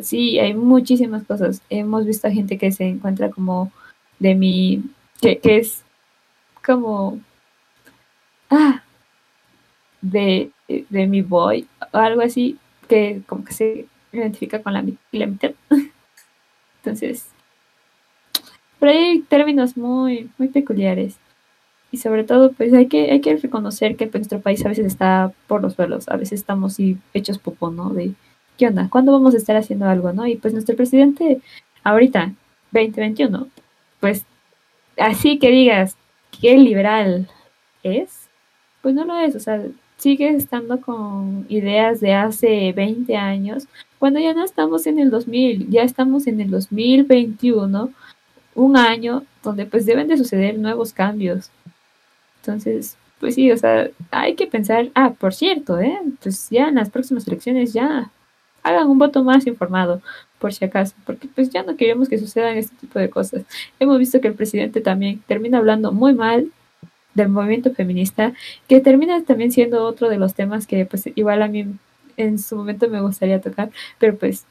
[0.02, 1.62] Sí, hay muchísimas cosas.
[1.70, 3.72] Hemos visto a gente que se encuentra como
[4.18, 4.82] de mi,
[5.20, 5.84] que, que es
[6.64, 7.20] como,
[8.50, 8.82] ah,
[10.00, 15.26] de, de mi boy, o algo así, que como que se identifica con la, la
[15.26, 15.52] mitad.
[16.82, 17.30] Entonces,
[18.78, 21.18] pero hay términos muy, muy peculiares.
[21.90, 25.32] Y sobre todo, pues hay que, hay que reconocer que nuestro país a veces está
[25.46, 26.76] por los suelos, a veces estamos
[27.14, 27.90] hechos popo, ¿no?
[27.90, 28.12] De,
[28.58, 28.88] ¿qué onda?
[28.90, 30.26] ¿Cuándo vamos a estar haciendo algo, no?
[30.26, 31.40] Y pues nuestro presidente,
[31.84, 32.34] ahorita,
[32.72, 33.48] 2021,
[34.00, 34.24] pues
[34.96, 35.96] así que digas,
[36.40, 37.28] qué liberal
[37.82, 38.28] es,
[38.82, 39.62] pues no lo es, o sea,
[39.96, 43.66] sigue estando con ideas de hace 20 años,
[43.98, 47.92] cuando ya no estamos en el 2000, ya estamos en el 2021,
[48.54, 51.50] un año donde pues deben de suceder nuevos cambios.
[52.40, 55.98] Entonces, pues sí, o sea, hay que pensar, ah, por cierto, ¿eh?
[56.22, 58.10] pues ya en las próximas elecciones ya
[58.62, 60.02] hagan un voto más informado,
[60.38, 63.44] por si acaso, porque pues ya no queremos que sucedan este tipo de cosas.
[63.80, 66.50] Hemos visto que el presidente también termina hablando muy mal
[67.14, 68.32] del movimiento feminista,
[68.68, 71.66] que termina también siendo otro de los temas que pues igual a mí
[72.16, 74.46] en su momento me gustaría tocar, pero pues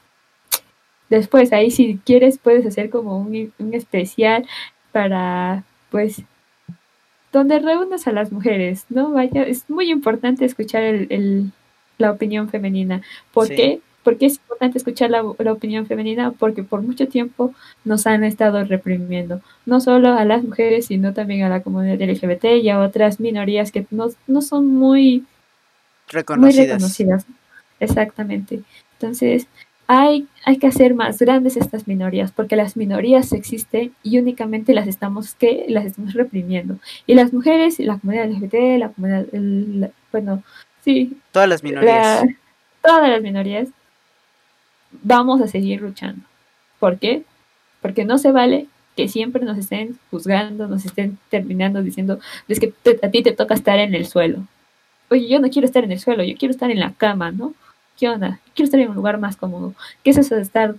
[1.08, 4.46] después ahí si quieres puedes hacer como un, un especial
[4.92, 6.22] para pues
[7.32, 9.12] donde reúnas a las mujeres, ¿no?
[9.12, 11.52] Vaya, es muy importante escuchar el, el
[11.98, 13.02] la opinión femenina.
[13.32, 13.80] ¿Por qué?
[14.08, 16.30] ¿Por qué es importante escuchar la, opinión femenina?
[16.30, 17.52] Porque por mucho tiempo
[17.84, 22.44] nos han estado reprimiendo, no solo a las mujeres, sino también a la comunidad LGBT
[22.62, 25.26] y a otras minorías que no, no son muy
[26.08, 27.26] reconocidas.
[27.80, 28.62] Exactamente.
[28.94, 29.46] Entonces,
[29.86, 34.88] hay, hay que hacer más grandes estas minorías, porque las minorías existen y únicamente las
[34.88, 36.78] estamos, que las estamos reprimiendo.
[37.06, 39.26] Y las mujeres, la comunidad LGBT, la comunidad,
[40.10, 40.42] bueno,
[40.82, 41.18] sí.
[41.30, 42.24] Todas las minorías.
[42.80, 43.68] todas las minorías
[44.90, 46.22] vamos a seguir luchando.
[46.78, 47.22] ¿Por qué?
[47.80, 52.74] Porque no se vale que siempre nos estén juzgando, nos estén terminando diciendo, es que
[53.02, 54.44] a ti te toca estar en el suelo.
[55.10, 57.54] Oye, yo no quiero estar en el suelo, yo quiero estar en la cama, ¿no?
[57.96, 58.40] ¿Qué onda?
[58.54, 59.74] Quiero estar en un lugar más cómodo.
[60.02, 60.74] ¿Qué es eso de estar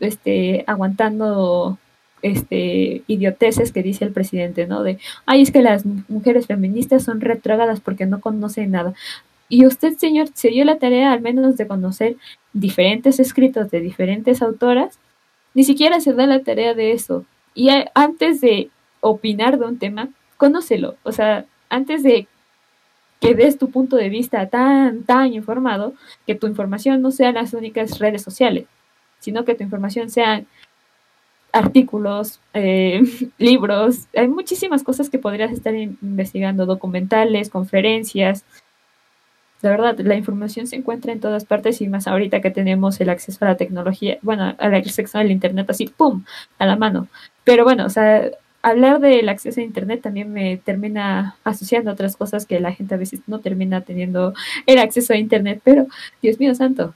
[0.00, 1.78] este, aguantando
[2.22, 4.82] este, idioteces que dice el presidente, ¿no?
[4.82, 8.94] De, ay, es que las mujeres feministas son retrógadas porque no conocen nada.
[9.52, 12.16] Y usted, señor, se dio la tarea al menos de conocer
[12.54, 14.98] diferentes escritos de diferentes autoras,
[15.52, 17.26] ni siquiera se da la tarea de eso.
[17.54, 20.96] Y antes de opinar de un tema, conócelo.
[21.02, 22.28] O sea, antes de
[23.20, 25.92] que des tu punto de vista tan, tan informado,
[26.26, 28.64] que tu información no sean las únicas redes sociales,
[29.18, 30.46] sino que tu información sean
[31.52, 33.02] artículos, eh,
[33.36, 38.46] libros, hay muchísimas cosas que podrías estar investigando, documentales, conferencias,
[39.62, 43.10] la verdad, la información se encuentra en todas partes y más ahorita que tenemos el
[43.10, 46.24] acceso a la tecnología, bueno, al acceso al Internet así, ¡pum!,
[46.58, 47.06] a la mano.
[47.44, 48.28] Pero bueno, o sea,
[48.62, 52.94] hablar del acceso a Internet también me termina asociando a otras cosas que la gente
[52.94, 54.34] a veces no termina teniendo
[54.66, 55.86] el acceso a Internet, pero
[56.20, 56.94] Dios mío santo,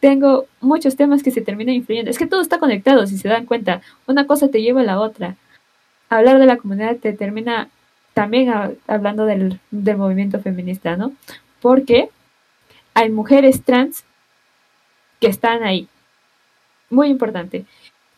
[0.00, 2.10] tengo muchos temas que se terminan influyendo.
[2.10, 3.80] Es que todo está conectado, si se dan cuenta.
[4.06, 5.36] Una cosa te lleva a la otra.
[6.08, 7.68] Hablar de la comunidad te termina
[8.14, 8.52] también
[8.88, 11.12] hablando del, del movimiento feminista, ¿no?
[11.60, 12.10] Porque
[12.94, 14.04] hay mujeres trans
[15.20, 15.88] que están ahí.
[16.90, 17.64] Muy importante.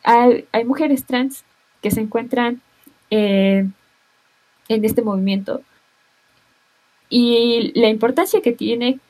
[0.03, 1.45] Hay, hay mujeres trans
[1.83, 2.61] que se encuentran
[3.11, 3.67] eh,
[4.69, 5.63] en este movimiento.
[7.09, 9.01] Y la importancia que tiene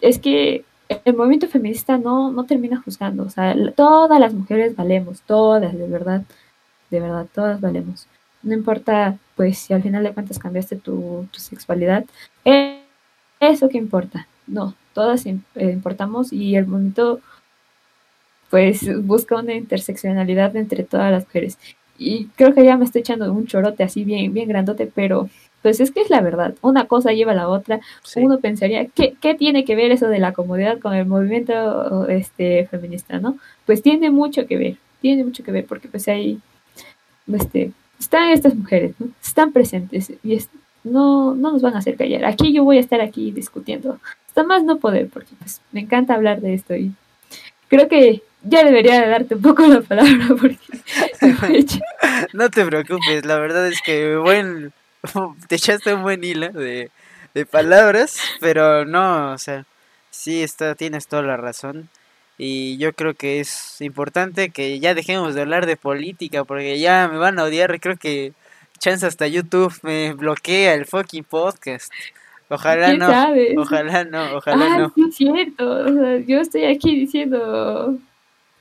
[0.00, 0.64] es que
[1.04, 3.24] el movimiento feminista no, no termina juzgando.
[3.24, 6.22] O sea, todas las mujeres valemos, todas, de verdad,
[6.90, 8.06] de verdad, todas valemos.
[8.42, 12.04] No importa, pues, si al final de cuentas cambiaste tu, tu sexualidad,
[13.48, 14.26] eso que importa.
[14.46, 17.20] No, todas eh, importamos y el movimiento,
[18.50, 21.58] pues, busca una interseccionalidad entre todas las mujeres.
[21.98, 25.28] Y creo que ya me estoy echando un chorote así bien, bien grandote, pero
[25.62, 27.80] pues es que es la verdad, una cosa lleva a la otra.
[28.14, 32.68] Uno pensaría, ¿qué, ¿qué, tiene que ver eso de la comodidad con el movimiento este,
[32.68, 33.36] feminista, no?
[33.64, 36.38] Pues tiene mucho que ver, tiene mucho que ver, porque pues ahí
[37.32, 39.08] este, están estas mujeres, ¿no?
[39.20, 40.34] Están presentes y
[40.86, 42.24] no, no nos van a hacer callar.
[42.24, 46.14] Aquí yo voy a estar aquí discutiendo, hasta más no poder, porque pues me encanta
[46.14, 46.92] hablar de esto y
[47.68, 50.58] creo que ya debería de darte un poco la palabra porque
[52.32, 54.72] no te preocupes, la verdad es que buen
[55.48, 56.90] te echaste un buen hilo de,
[57.50, 59.66] palabras, pero no, o sea,
[60.10, 61.90] sí está, tienes toda la razón.
[62.38, 67.08] Y yo creo que es importante que ya dejemos de hablar de política, porque ya
[67.12, 67.78] me van a odiar.
[67.78, 68.32] Creo que
[68.78, 71.92] chance hasta YouTube me bloquea el fucking podcast.
[72.48, 73.06] Ojalá no.
[73.60, 74.92] Ojalá no, ojalá no.
[74.94, 76.18] Sí es cierto.
[76.20, 77.98] yo estoy aquí diciendo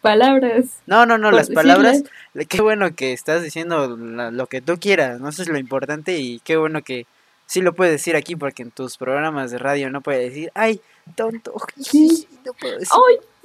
[0.02, 0.82] palabras.
[0.88, 2.04] No, no, no, las palabras.
[2.48, 5.30] Qué bueno que estás diciendo lo que tú quieras, ¿no?
[5.30, 7.06] Eso es lo importante y qué bueno que
[7.46, 10.82] sí lo puedes decir aquí porque en tus programas de radio no puedes decir, ay,
[11.16, 11.54] tonto.
[12.46, 12.90] no puedo decir.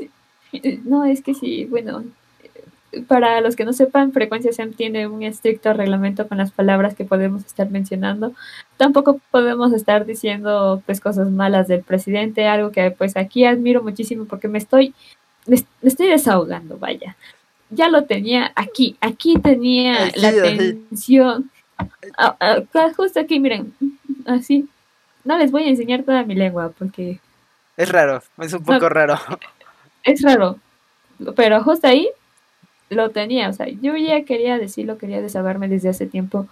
[0.03, 0.11] Ay.
[0.85, 2.05] No, es que sí, bueno,
[3.07, 7.05] para los que no sepan, Frecuencia SEM tiene un estricto reglamento con las palabras que
[7.05, 8.33] podemos estar mencionando.
[8.77, 14.25] Tampoco podemos estar diciendo pues cosas malas del presidente, algo que pues aquí admiro muchísimo
[14.25, 14.95] porque me estoy
[15.47, 17.17] me, estoy desahogando, vaya.
[17.71, 21.51] Ya lo tenía aquí, aquí tenía la atención.
[22.19, 23.73] Ah, ah, justo aquí, miren,
[24.27, 24.69] así.
[25.25, 27.21] No les voy a enseñar toda mi lengua porque...
[27.77, 29.19] Es raro, es un poco raro.
[30.03, 30.59] Es raro,
[31.37, 32.09] pero justo ahí
[32.91, 36.49] lo tenía, o sea, yo ya quería decirlo, quería desahogarme desde hace tiempo.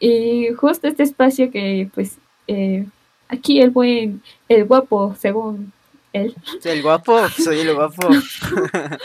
[0.00, 2.86] Y justo este espacio que, pues, eh,
[3.28, 5.72] aquí el buen, el guapo, según
[6.12, 6.34] él.
[6.64, 8.08] El guapo, soy el guapo.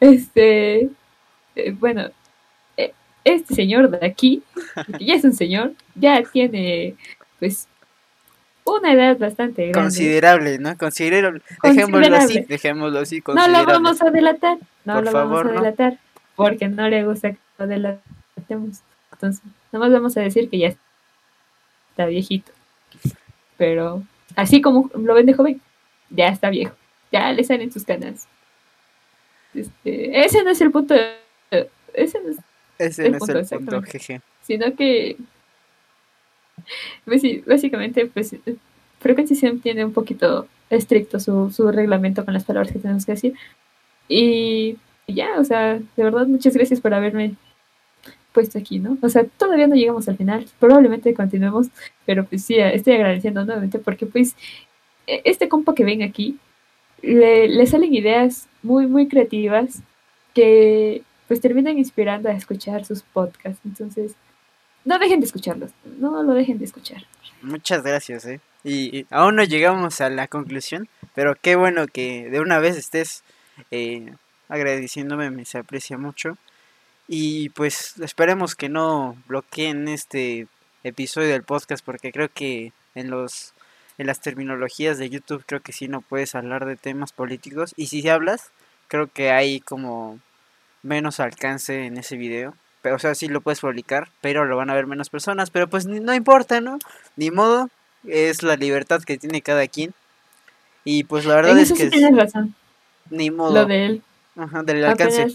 [0.00, 0.88] este,
[1.56, 2.08] eh, bueno,
[2.76, 2.92] eh,
[3.24, 4.42] este señor de aquí,
[4.98, 6.94] que ya es un señor, ya tiene,
[7.38, 7.68] pues,
[8.64, 9.80] una edad bastante grande.
[9.80, 10.76] Considerable, ¿no?
[10.76, 11.42] Considerable.
[11.62, 13.22] Dejémoslo así, dejémoslo así.
[13.26, 15.98] No lo vamos a delatar, no lo vamos a delatar,
[16.34, 18.80] porque no le gusta que lo delatemos.
[19.12, 20.74] Entonces, nomás vamos a decir que ya
[21.90, 22.52] está viejito.
[23.56, 24.02] Pero,
[24.34, 25.60] así como lo ven de joven,
[26.10, 26.74] ya está viejo,
[27.12, 28.26] ya le salen sus canas.
[29.54, 30.94] Este, ese no es el punto.
[31.92, 32.38] ese no es,
[32.78, 34.20] ese el, no punto, es el punto, jeje.
[34.42, 35.16] Sino que,
[37.04, 38.36] pues básicamente, pues,
[39.00, 43.34] Frecuencia tiene un poquito estricto su, su reglamento con las palabras que tenemos que decir.
[44.08, 47.34] Y, ya, o sea, de verdad, muchas gracias por haberme
[48.32, 48.98] puesto aquí, ¿no?
[49.00, 51.68] O sea, todavía no llegamos al final, probablemente continuemos,
[52.04, 54.34] pero pues sí, estoy agradeciendo nuevamente porque pues
[55.06, 56.38] e-, este compa que ven aquí,
[57.02, 59.82] le, salen ideas muy, muy creativas
[60.34, 63.60] que pues terminan inspirando a escuchar sus podcasts.
[63.64, 64.14] Entonces,
[64.84, 67.04] no dejen de escucharlos, no lo dejen de escuchar.
[67.42, 68.40] Muchas gracias, ¿eh?
[68.64, 73.22] Y, aún no llegamos a la conclusión, pero qué bueno que de una vez estés
[73.70, 74.14] eh,
[74.48, 76.38] agradeciéndome, me se aprecia mucho.
[77.06, 80.46] Y pues esperemos que no bloqueen este
[80.84, 83.52] episodio del podcast porque creo que en los
[83.98, 87.72] en las terminologías de YouTube creo que sí no puedes hablar de temas políticos.
[87.76, 88.50] Y si hablas,
[88.88, 90.18] creo que hay como
[90.82, 92.54] menos alcance en ese video.
[92.84, 95.48] Pero, o sea, sí lo puedes publicar, pero lo van a ver menos personas.
[95.48, 96.78] Pero pues no importa, ¿no?
[97.16, 97.70] Ni modo,
[98.06, 99.94] es la libertad que tiene cada quien.
[100.84, 101.88] Y pues la verdad es que...
[101.88, 102.54] tienes razón.
[103.08, 103.54] Ni modo.
[103.54, 104.02] Lo de él.
[104.36, 105.34] Ajá, del alcance.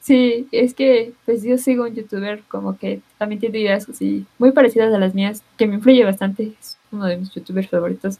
[0.00, 4.50] Sí, es que pues yo sigo un youtuber como que también tiene ideas así muy
[4.50, 6.52] parecidas a las mías, que me influye bastante
[6.90, 8.18] uno de mis youtubers favoritos.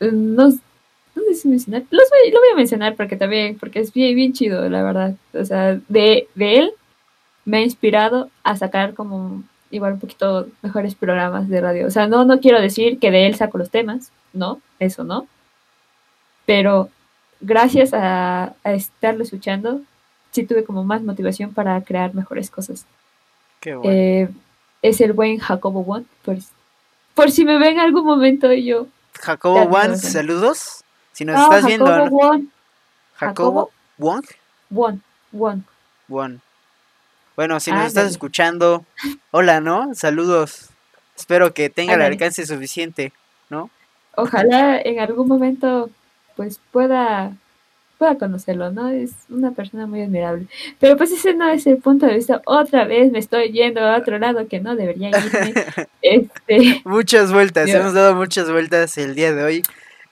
[0.00, 3.80] Eh, no, no sé si mencionar, los voy, lo voy a mencionar porque también, porque
[3.80, 5.14] es bien, bien chido, la verdad.
[5.34, 6.72] O sea, de, de él
[7.44, 11.86] me ha inspirado a sacar como igual un poquito mejores programas de radio.
[11.86, 15.26] O sea, no, no quiero decir que de él saco los temas, no, eso no.
[16.46, 16.88] pero
[17.40, 19.80] gracias a, a estarlo escuchando,
[20.30, 22.86] sí tuve como más motivación para crear mejores cosas.
[23.60, 23.90] Qué bueno.
[23.92, 24.28] Eh,
[24.82, 26.36] es el buen Jacobo One, por,
[27.14, 28.86] por si me ven en algún momento y yo.
[29.20, 29.96] Jacobo no, no.
[29.96, 30.84] saludos.
[31.12, 32.28] Si nos Ah, estás viendo, Jacobo ¿no?
[32.30, 32.46] One,
[33.16, 34.24] Jacobo Wang.
[34.74, 34.98] One,
[35.32, 35.62] One.
[36.08, 36.40] Wang.
[37.36, 38.84] Bueno, si nos estás escuchando,
[39.30, 39.94] hola, ¿no?
[39.94, 40.70] Saludos.
[41.16, 43.12] Espero que tenga el alcance suficiente,
[43.50, 43.70] ¿no?
[44.16, 45.90] Ojalá en algún momento
[46.36, 47.32] pues pueda
[47.98, 48.88] pueda conocerlo, ¿no?
[48.88, 50.46] Es una persona muy admirable.
[50.80, 52.42] Pero pues ese no es el punto de vista.
[52.44, 55.54] Otra vez me estoy yendo a otro lado que no debería irme.
[56.02, 57.80] Este, Muchas vueltas, Dios.
[57.80, 59.62] hemos dado muchas vueltas el día de hoy.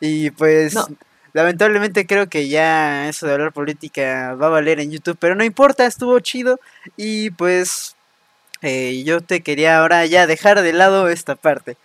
[0.01, 0.87] Y pues, No.
[1.33, 5.45] Lamentablemente creo que ya eso de hablar política va a valer en YouTube, pero no
[5.45, 6.59] importa, estuvo chido.
[6.97, 7.97] Y pues,
[8.63, 11.77] eh, yo te quería ahora ya dejar de lado esta parte.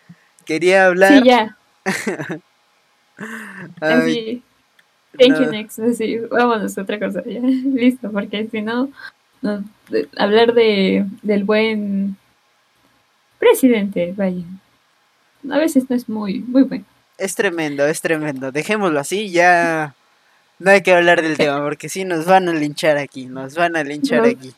[0.46, 1.22] Quería hablar.
[1.22, 1.58] sí, ya.
[3.82, 4.42] Ay.
[5.18, 5.52] Thank you, no.
[5.52, 5.80] next.
[5.80, 7.24] Así, vámonos a otra cosa.
[7.26, 7.40] Ya.
[7.42, 8.92] Listo, porque si no,
[9.42, 12.16] no, de- hablar de, del buen
[13.40, 14.44] presidente, vaya.
[15.50, 16.86] A veces no es muy, muy bueno.
[17.18, 18.52] Es tremendo, es tremendo.
[18.52, 19.96] Dejémoslo así, ya
[20.60, 23.76] no hay que hablar del tema, porque si nos van a linchar aquí, nos van
[23.76, 24.54] a linchar Nos- aquí.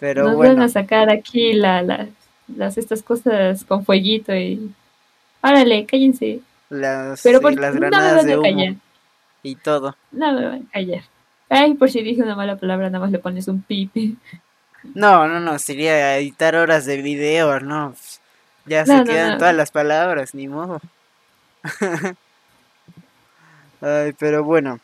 [0.00, 2.06] Pero Nos bueno, van a sacar aquí la, la-
[2.56, 4.72] las estas cosas con fueguito y.
[5.42, 6.40] Árale, cállense.
[6.70, 8.74] las, Pero por, las no me granadas van de humo callar.
[9.42, 9.96] y todo.
[10.12, 11.02] No me van a callar.
[11.48, 14.16] Ay, por si dije una mala palabra, nada más le pones un pipi.
[14.94, 17.94] No, no, no, sería editar horas de video, no.
[18.66, 20.80] Ya se No, quedan todas las palabras, ni modo.
[23.80, 24.80] Ay, pero bueno,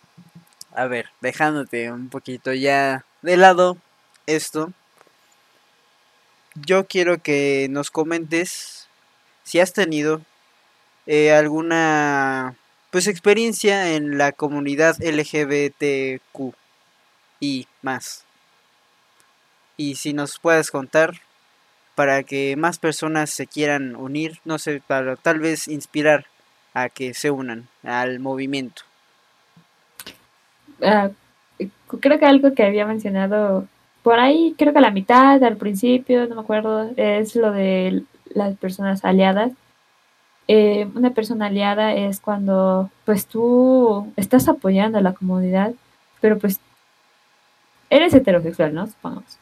[0.72, 3.76] a ver, dejándote un poquito ya de lado
[4.26, 4.72] esto,
[6.54, 8.88] yo quiero que nos comentes
[9.42, 10.22] si has tenido
[11.06, 12.56] eh, alguna
[12.90, 16.54] pues experiencia en la comunidad LGBTQ
[17.40, 18.24] y más.
[19.76, 21.20] Y si nos puedes contar
[21.94, 26.26] para que más personas se quieran unir, no sé, para tal vez inspirar
[26.74, 28.82] a que se unan al movimiento.
[30.82, 31.10] Ah,
[32.00, 33.66] creo que algo que había mencionado
[34.02, 38.02] por ahí, creo que a la mitad, al principio, no me acuerdo, es lo de
[38.34, 39.52] las personas aliadas.
[40.46, 45.72] Eh, una persona aliada es cuando pues tú estás apoyando a la comunidad,
[46.20, 46.60] pero pues
[47.88, 48.86] eres heterosexual, ¿no?
[48.86, 49.38] Supongamos.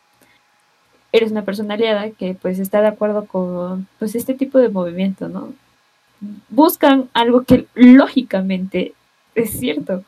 [1.11, 5.29] Eres una persona aliada que pues está de acuerdo con pues este tipo de movimiento,
[5.29, 5.53] ¿no?
[6.49, 8.95] Buscan algo que lógicamente
[9.35, 10.05] es cierto.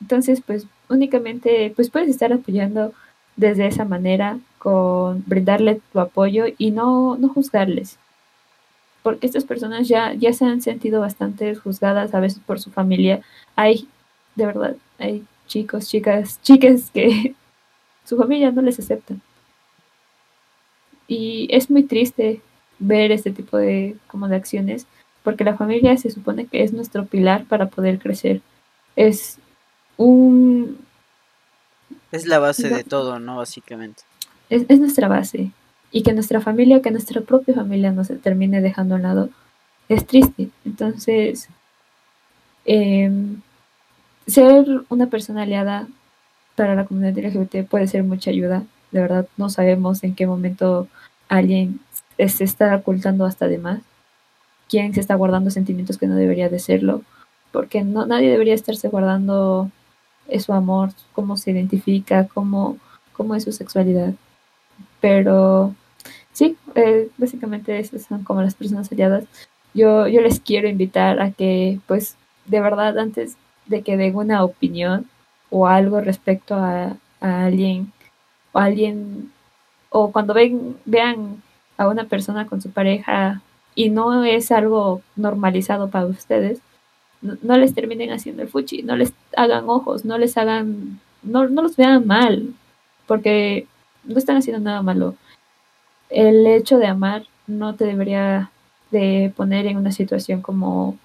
[0.00, 2.92] Entonces, pues únicamente pues puedes estar apoyando
[3.36, 7.98] desde esa manera con brindarle tu apoyo y no, no juzgarles.
[9.02, 13.20] Porque estas personas ya, ya se han sentido bastante juzgadas a veces por su familia.
[13.54, 13.88] Hay,
[14.34, 17.34] de verdad, hay chicos, chicas, chicas que
[18.04, 19.14] su familia no les acepta.
[21.08, 22.40] Y es muy triste
[22.78, 24.86] ver este tipo de, como de acciones,
[25.26, 28.42] porque la familia se supone que es nuestro pilar para poder crecer.
[28.94, 29.38] Es
[29.96, 30.78] un
[32.12, 32.76] Es la base No.
[32.76, 33.36] de todo, ¿no?
[33.38, 34.04] Básicamente.
[34.50, 35.50] es, es nuestra base.
[35.90, 39.28] Y que nuestra familia, que nuestra propia familia nos termine dejando a un lado,
[39.88, 40.50] es triste.
[40.64, 41.48] Entonces,
[42.64, 43.40] em,
[44.28, 45.88] ser una persona aliada
[46.54, 48.62] para la comunidad LGBT puede ser mucha ayuda.
[48.92, 50.86] De verdad, no sabemos en qué momento
[51.28, 51.80] alguien
[52.16, 53.80] se está ocultando hasta de más.
[54.68, 57.02] Quién se está guardando sentimientos que no debería de serlo.
[57.52, 59.70] Porque no, nadie debería estarse guardando
[60.40, 62.78] su amor, cómo se identifica, cómo,
[63.12, 64.14] cómo es su sexualidad.
[65.00, 65.74] Pero
[66.32, 69.24] sí, eh, básicamente esas son como las personas aliadas.
[69.74, 74.44] Yo, yo les quiero invitar a que, pues, de verdad, antes de que den una
[74.44, 75.06] opinión
[75.50, 77.92] o algo respecto a, a alguien,
[78.52, 79.32] o alguien,
[79.90, 81.42] o cuando ven, vean
[81.76, 83.42] a una persona con su pareja
[83.76, 86.60] y no es algo normalizado para ustedes,
[87.22, 91.48] no, no les terminen haciendo el fuchi, no les hagan ojos, no les hagan, no,
[91.48, 92.54] no los vean mal,
[93.06, 93.68] porque
[94.02, 95.14] no están haciendo nada malo.
[96.08, 98.50] El hecho de amar no te debería
[98.90, 100.98] de poner en una situación como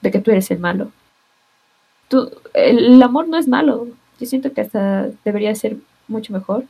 [0.00, 0.90] de que tú eres el malo.
[2.08, 3.86] Tú, el, el amor no es malo.
[4.18, 5.76] Yo siento que hasta debería ser
[6.08, 6.64] mucho mejor.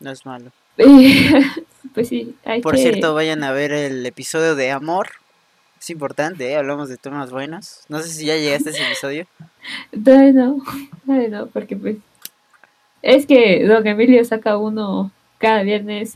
[0.00, 0.50] No es malo.
[1.94, 2.82] pues sí, hay Por que...
[2.82, 5.08] cierto, vayan a ver el episodio de Amor.
[5.80, 6.56] Es importante, ¿eh?
[6.56, 7.84] hablamos de temas buenos.
[7.88, 9.26] No sé si ya llegaste a ese episodio.
[10.06, 10.60] Ay, no,
[11.08, 11.96] ay, no, porque pues
[13.02, 16.14] es que Don Emilio saca uno cada viernes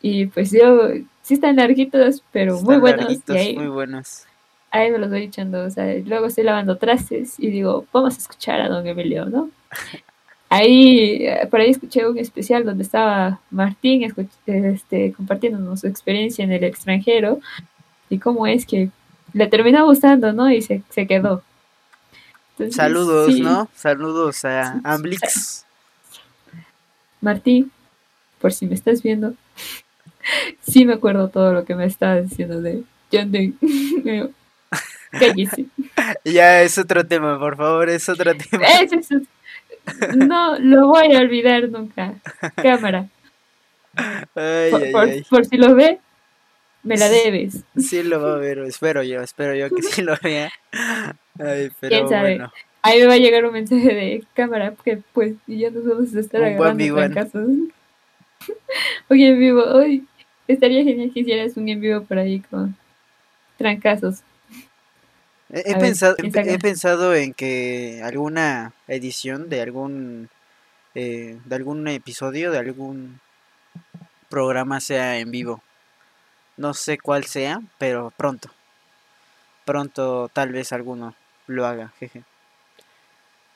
[0.00, 0.88] y pues yo
[1.22, 3.02] sí están larguitos, pero muy buenos.
[3.02, 4.24] larguitos, y ahí, muy buenos.
[4.70, 8.18] ahí me los voy echando, o sea, luego estoy lavando trastes y digo, vamos a
[8.18, 9.50] escuchar a don Emilio, ¿no?
[10.52, 14.02] Ahí, eh, por ahí escuché un especial donde estaba Martín
[14.46, 17.38] este, compartiéndonos su experiencia en el extranjero
[18.08, 18.90] y cómo es que
[19.32, 20.50] le terminó gustando, ¿no?
[20.50, 21.44] Y se, se quedó.
[22.70, 23.68] Saludos, ¿no?
[23.74, 25.64] Saludos a Amblix.
[27.20, 27.70] Martín,
[28.40, 29.34] por si me estás viendo,
[30.68, 32.82] sí me acuerdo todo lo que me estabas diciendo de
[33.12, 33.30] John
[36.24, 38.66] ya es otro tema, por favor, es otro tema.
[40.16, 42.14] No lo voy a olvidar nunca.
[42.56, 43.08] Cámara.
[45.28, 45.98] por, si lo ve,
[46.82, 47.64] me la debes.
[47.76, 50.50] Sí lo va a ver, espero yo, espero yo que sí lo vea.
[51.38, 52.36] Ay, pero ¿Quién sabe?
[52.36, 52.52] Bueno.
[52.82, 56.20] Ahí me va a llegar un mensaje de cámara, que pues ya nos vamos a
[56.20, 57.50] estar agarrando trancazos.
[59.08, 60.06] Oye, en vivo, hoy
[60.48, 62.74] estaría genial que hicieras un en vivo por ahí con
[63.58, 64.22] trancazos.
[65.52, 70.28] He, pensado, he, pensado en que alguna edición de algún
[70.94, 73.20] eh, de algún episodio, de algún
[74.28, 75.62] programa sea en vivo.
[76.56, 78.50] No sé cuál sea, pero pronto.
[79.64, 81.14] Pronto tal vez alguno
[81.46, 82.22] lo haga, jeje.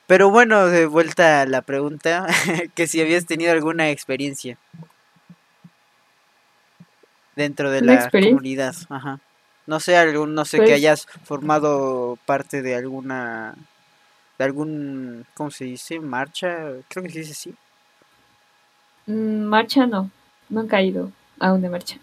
[0.07, 2.27] Pero bueno, de vuelta a la pregunta,
[2.75, 4.57] que si habías tenido alguna experiencia
[7.35, 9.19] dentro de la comunidad, ajá.
[9.67, 13.55] No sé, algún, no sé que pues hayas formado parte de alguna,
[14.37, 15.99] de algún, ¿cómo se dice?
[15.99, 16.55] Marcha,
[16.87, 17.55] creo que se dice así.
[19.07, 20.11] Mm, marcha no,
[20.49, 21.97] nunca he ido a una marcha.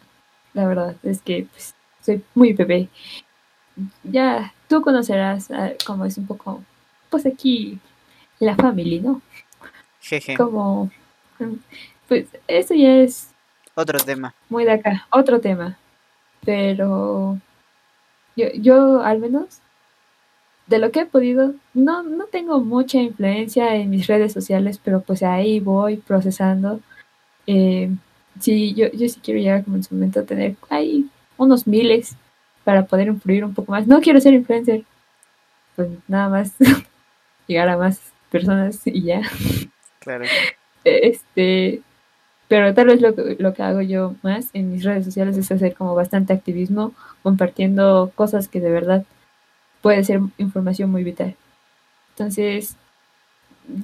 [0.54, 2.88] La verdad es que pues, soy muy bebé.
[4.02, 6.62] Ya, tú conocerás ah, cómo es un poco,
[7.10, 7.78] pues aquí,
[8.40, 9.22] la familia, ¿no?
[10.00, 10.36] Jeje.
[10.36, 10.90] Como,
[11.38, 11.54] mm,
[12.08, 13.28] pues eso ya es...
[13.74, 14.34] Otro tema.
[14.48, 15.78] Muy de acá, otro tema.
[16.44, 17.38] Pero
[18.36, 19.60] yo, yo al menos,
[20.66, 25.00] de lo que he podido, no, no tengo mucha influencia en mis redes sociales, pero
[25.00, 26.80] pues ahí voy procesando.
[27.46, 27.90] Eh,
[28.40, 31.06] sí, yo, yo sí quiero llegar como en su momento a tener ahí
[31.36, 32.16] unos miles
[32.64, 33.86] para poder influir un poco más.
[33.86, 34.84] No quiero ser influencer,
[35.76, 36.52] pues nada más
[37.46, 39.22] llegar a más personas y ya.
[39.98, 40.24] Claro.
[40.84, 41.82] Este,
[42.52, 45.74] pero tal vez lo, lo que hago yo más en mis redes sociales es hacer
[45.74, 46.92] como bastante activismo,
[47.22, 49.06] compartiendo cosas que de verdad
[49.80, 51.34] puede ser información muy vital.
[52.10, 52.76] Entonces,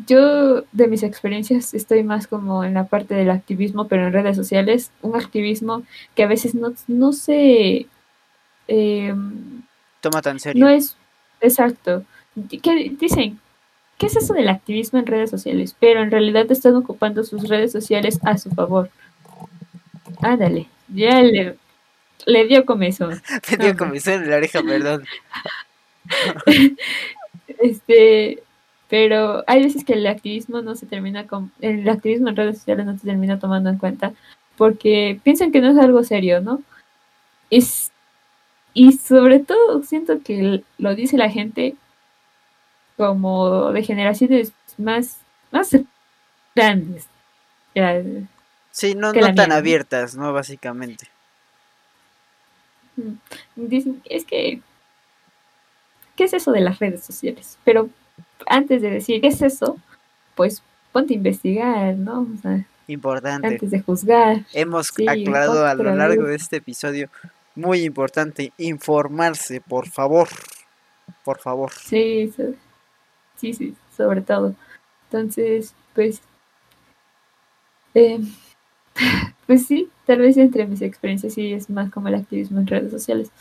[0.06, 4.36] yo de mis experiencias estoy más como en la parte del activismo, pero en redes
[4.36, 7.86] sociales, un activismo que a veces no, no se...
[8.66, 9.62] Em,
[10.02, 10.62] Toma tan serio.
[10.62, 10.94] No es
[11.40, 12.04] exacto.
[12.62, 13.40] ¿Qué dicen?
[13.99, 15.76] ¿Qué es eso del activismo en redes sociales?
[15.78, 18.90] Pero en realidad están ocupando sus redes sociales a su favor.
[20.22, 21.57] Ándale, ya le,
[22.24, 23.20] le dio comezón.
[23.51, 25.05] Le dio comezón en la oreja, perdón.
[27.59, 28.42] este,
[28.88, 32.86] pero hay veces que el activismo no se termina con, el activismo en redes sociales
[32.86, 34.12] no se termina tomando en cuenta
[34.57, 36.62] porque piensan que no es algo serio, ¿no?
[37.51, 37.92] Es,
[38.74, 41.76] y sobre todo siento que lo dice la gente
[42.99, 45.18] como de generaciones más,
[45.53, 45.70] más
[46.55, 47.07] grandes.
[48.72, 50.32] sí, no, no tan abiertas, ¿no?
[50.32, 51.07] Básicamente.
[52.96, 53.12] Mm,
[53.55, 54.61] dicen, es que,
[56.16, 57.57] ¿qué es eso de las redes sociales?
[57.64, 57.88] Pero
[58.46, 59.78] antes de decir, ¿qué es eso?
[60.34, 62.26] Pues ponte a investigar, ¿no?
[62.88, 63.46] importante.
[63.46, 64.44] Antes de juzgar.
[64.53, 67.09] Hemos aclarado a lo largo de este episodio,
[67.55, 70.28] muy importante, informarse, por favor.
[71.22, 71.70] Por favor.
[71.72, 72.57] Sí, sí
[73.39, 74.55] sí, sí, sobre todo.
[75.05, 76.20] Entonces, pues,
[77.95, 78.20] eh,
[79.47, 82.93] pues sí, tal vez entre mis experiencias sí es más como el activismo en redes
[82.93, 83.32] sociales.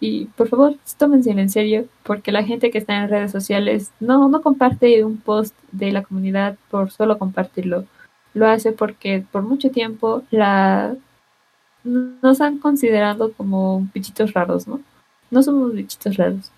[0.00, 4.28] Y por favor, tómense en serio, porque la gente que está en redes sociales no,
[4.30, 7.84] no comparte un post de la comunidad por solo compartirlo.
[8.32, 10.96] Lo hace porque por mucho tiempo la
[11.84, 14.80] nos han considerado como bichitos raros, ¿no?
[15.30, 16.50] No somos bichitos raros.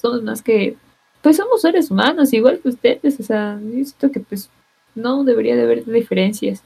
[0.00, 0.76] Somos más que
[1.22, 4.50] pues somos seres humanos, igual que ustedes, o sea, yo siento que pues
[4.94, 6.62] no debería de haber diferencias.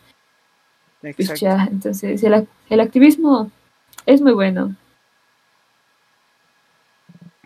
[1.00, 3.50] Pues ya, entonces el, el activismo
[4.06, 4.74] es muy bueno.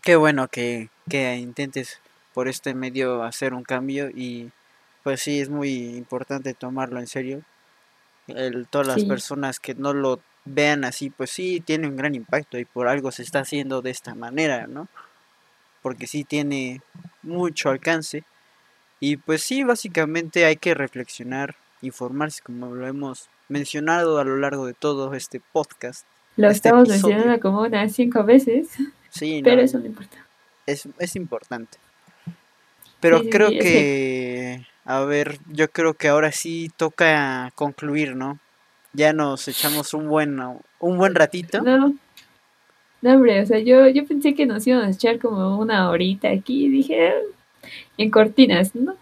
[0.03, 2.01] Qué bueno que, que intentes
[2.35, 4.51] por este medio hacer un cambio y
[5.03, 7.43] pues sí, es muy importante tomarlo en serio.
[8.29, 12.59] El, todas las personas que no lo vean así, pues sí, tiene un gran impacto
[12.59, 14.89] y por algo se está haciendo de esta manera, ¿no?
[15.89, 16.83] Porque sí tiene
[17.23, 18.25] mucho alcance.
[19.01, 24.67] Y pues sí, básicamente hay que reflexionar, informarse, como lo hemos mencionado a lo largo
[24.67, 26.05] de todo este podcast.
[26.37, 28.69] Lo este estamos mencionando como unas cinco veces.
[29.09, 30.19] Sí, pero no, eso no importa.
[30.67, 31.79] es, es importante.
[33.01, 38.39] Pero Sí, creo sí, que, a ver, yo creo que ahora sí toca concluir, ¿no?
[38.93, 40.39] Ya nos echamos un buen,
[40.81, 41.63] un buen ratito.
[41.63, 41.95] No,
[43.03, 46.29] no, hombre, o sea, yo, yo pensé que nos íbamos a echar como una horita
[46.31, 47.15] aquí dije, "Ah,
[47.99, 48.97] en cortinas, ¿no?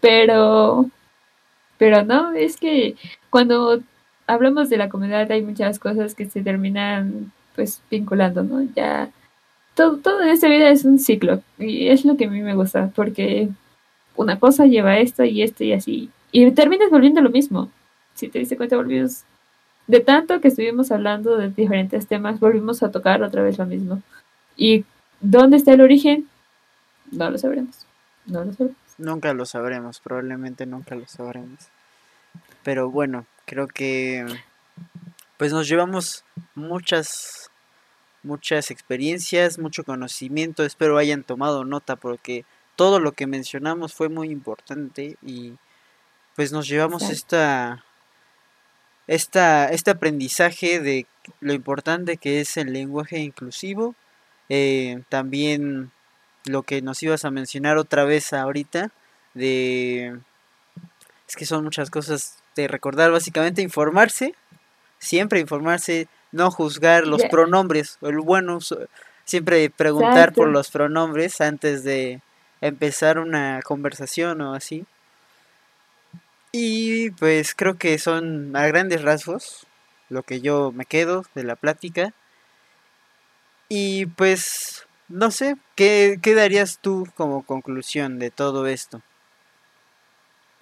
[0.00, 0.86] Pero,
[1.78, 2.96] pero no, es que
[3.30, 3.80] cuando
[4.26, 8.62] hablamos de la comunidad hay muchas cosas que se terminan pues vinculando, ¿no?
[8.76, 9.10] Ya,
[9.74, 12.54] todo, todo en esta vida es un ciclo y es lo que a mí me
[12.54, 13.48] gusta, porque
[14.16, 17.70] una cosa lleva a esto y esto y así, y terminas volviendo lo mismo.
[18.14, 19.24] Si te diste cuenta, volvimos
[19.88, 24.02] de tanto que estuvimos hablando de diferentes temas, volvimos a tocar otra vez lo mismo.
[24.56, 24.84] ¿Y
[25.20, 26.28] dónde está el origen?
[27.10, 27.86] No lo sabremos.
[28.26, 28.76] No lo sabremos.
[28.98, 31.68] Nunca lo sabremos, probablemente nunca lo sabremos.
[32.62, 34.26] Pero bueno, creo que
[35.38, 36.24] pues nos llevamos
[36.54, 37.50] muchas
[38.22, 42.44] muchas experiencias, mucho conocimiento, espero hayan tomado nota porque
[42.76, 45.54] todo lo que mencionamos fue muy importante y
[46.36, 47.16] pues nos llevamos Exacto.
[47.16, 47.84] esta
[49.08, 51.06] esta este aprendizaje de
[51.40, 53.94] lo importante que es el lenguaje inclusivo,
[54.48, 55.90] eh, también
[56.46, 58.90] lo que nos ibas a mencionar otra vez ahorita
[59.34, 60.18] de
[61.28, 64.34] es que son muchas cosas de recordar básicamente informarse
[64.98, 68.78] siempre informarse no juzgar los pronombres el bueno uso-
[69.24, 72.20] siempre preguntar por los pronombres antes de
[72.62, 74.86] empezar una conversación o así
[76.52, 79.66] y pues creo que son a grandes rasgos
[80.08, 82.14] lo que yo me quedo de la plática
[83.68, 89.02] y pues no sé, ¿qué, qué darías tú como conclusión de todo esto?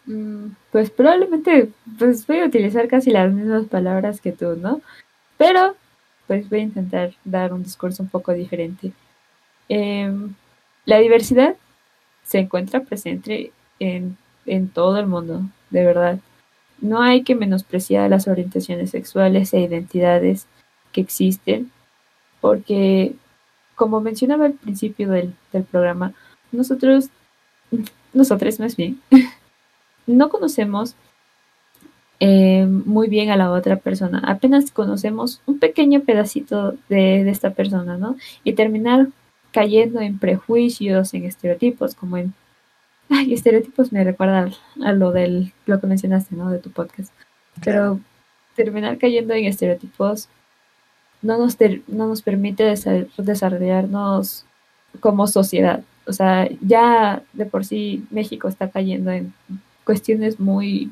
[0.07, 4.81] Mm, Pues probablemente pues voy a utilizar casi las mismas palabras que tú, ¿no?
[5.39, 5.77] Pero
[6.27, 8.93] pues voy a intentar dar un discurso un poco diferente.
[9.69, 10.35] Em,
[10.87, 11.57] la diversidad
[12.25, 14.17] se encuentra presente en,
[14.47, 16.19] en todo el mundo, de verdad.
[16.81, 20.47] No hay que menospreciar las orientaciones sexuales e identidades
[20.93, 21.71] que existen,
[22.41, 23.15] porque,
[23.75, 26.13] como mencionaba al principio del, del programa,
[26.53, 27.11] nosotros,
[28.13, 29.01] nosotros más bien,
[30.07, 30.95] no conocemos
[32.21, 37.51] eh, muy bien a la otra persona, apenas conocemos un pequeño pedacito de, de esta
[37.51, 38.17] persona, ¿no?
[38.43, 39.09] Y terminar
[39.57, 42.35] cayendo en prejuicios, en estereotipos, como en...
[43.11, 44.51] Ay, estereotipos me recuerda
[44.85, 46.51] a lo del lo que mencionaste, ¿no?
[46.51, 47.13] De tu podcast.
[47.65, 48.01] Pero
[48.57, 50.29] terminar cayendo en estereotipos
[51.23, 54.45] no nos, ter- no nos permite desa- desarrollarnos
[55.01, 55.83] como sociedad.
[56.07, 59.33] O sea, ya de por sí México está cayendo en
[59.85, 60.91] cuestiones muy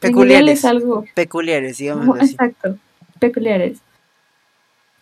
[0.00, 2.32] Peculiares, algo peculiares, digamos así.
[2.32, 2.78] Exacto,
[3.18, 3.78] peculiares.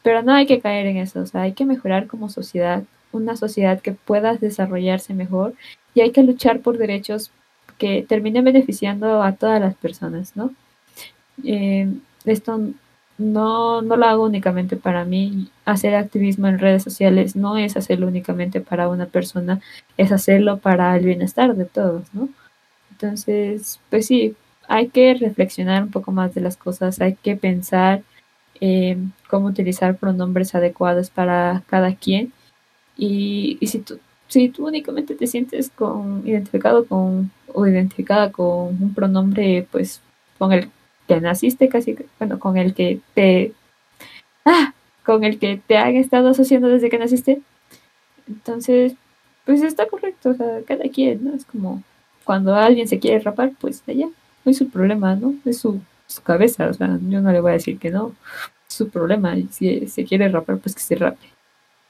[0.02, 3.36] Pero no hay que caer en eso, o sea, hay que mejorar como sociedad, una
[3.36, 5.54] sociedad que pueda desarrollarse mejor
[5.94, 7.30] y hay que luchar por derechos
[7.78, 10.54] que terminen beneficiando a todas las personas, ¿no?
[11.44, 11.88] Eh,
[12.24, 12.60] esto
[13.18, 18.06] no, no lo hago únicamente para mí, hacer activismo en redes sociales no es hacerlo
[18.08, 19.60] únicamente para una persona,
[19.96, 22.28] es hacerlo para el bienestar de todos, ¿no?
[22.90, 24.36] Entonces, pues sí,
[24.68, 28.02] hay que reflexionar un poco más de las cosas, hay que pensar
[28.60, 28.96] eh,
[29.28, 32.32] cómo utilizar pronombres adecuados para cada quien.
[32.96, 38.82] Y, y si, tú, si tú únicamente te sientes con, identificado con o identificada con
[38.82, 40.00] un pronombre, pues
[40.38, 40.70] con el
[41.06, 43.52] que naciste casi, bueno, con el que te...
[44.44, 44.74] Ah,
[45.04, 47.42] con el que te han estado asociando desde que naciste.
[48.28, 48.94] Entonces,
[49.44, 51.34] pues está correcto, o sea, cada quien, ¿no?
[51.34, 51.82] Es como
[52.24, 54.06] cuando alguien se quiere rapar, pues allá,
[54.44, 55.34] no es su problema, ¿no?
[55.44, 58.14] Es su, su cabeza, o sea, yo no le voy a decir que no,
[58.68, 61.26] es su problema, si se quiere rapar, pues que se rape.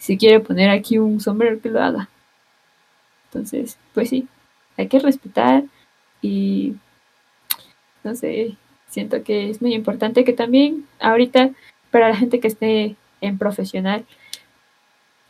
[0.03, 2.09] Si quiere poner aquí un sombrero, que lo haga.
[3.26, 4.26] Entonces, pues sí,
[4.76, 5.62] hay que respetar
[6.20, 6.74] y,
[8.03, 8.57] no sé,
[8.88, 11.50] siento que es muy importante que también ahorita,
[11.92, 14.05] para la gente que esté en profesional,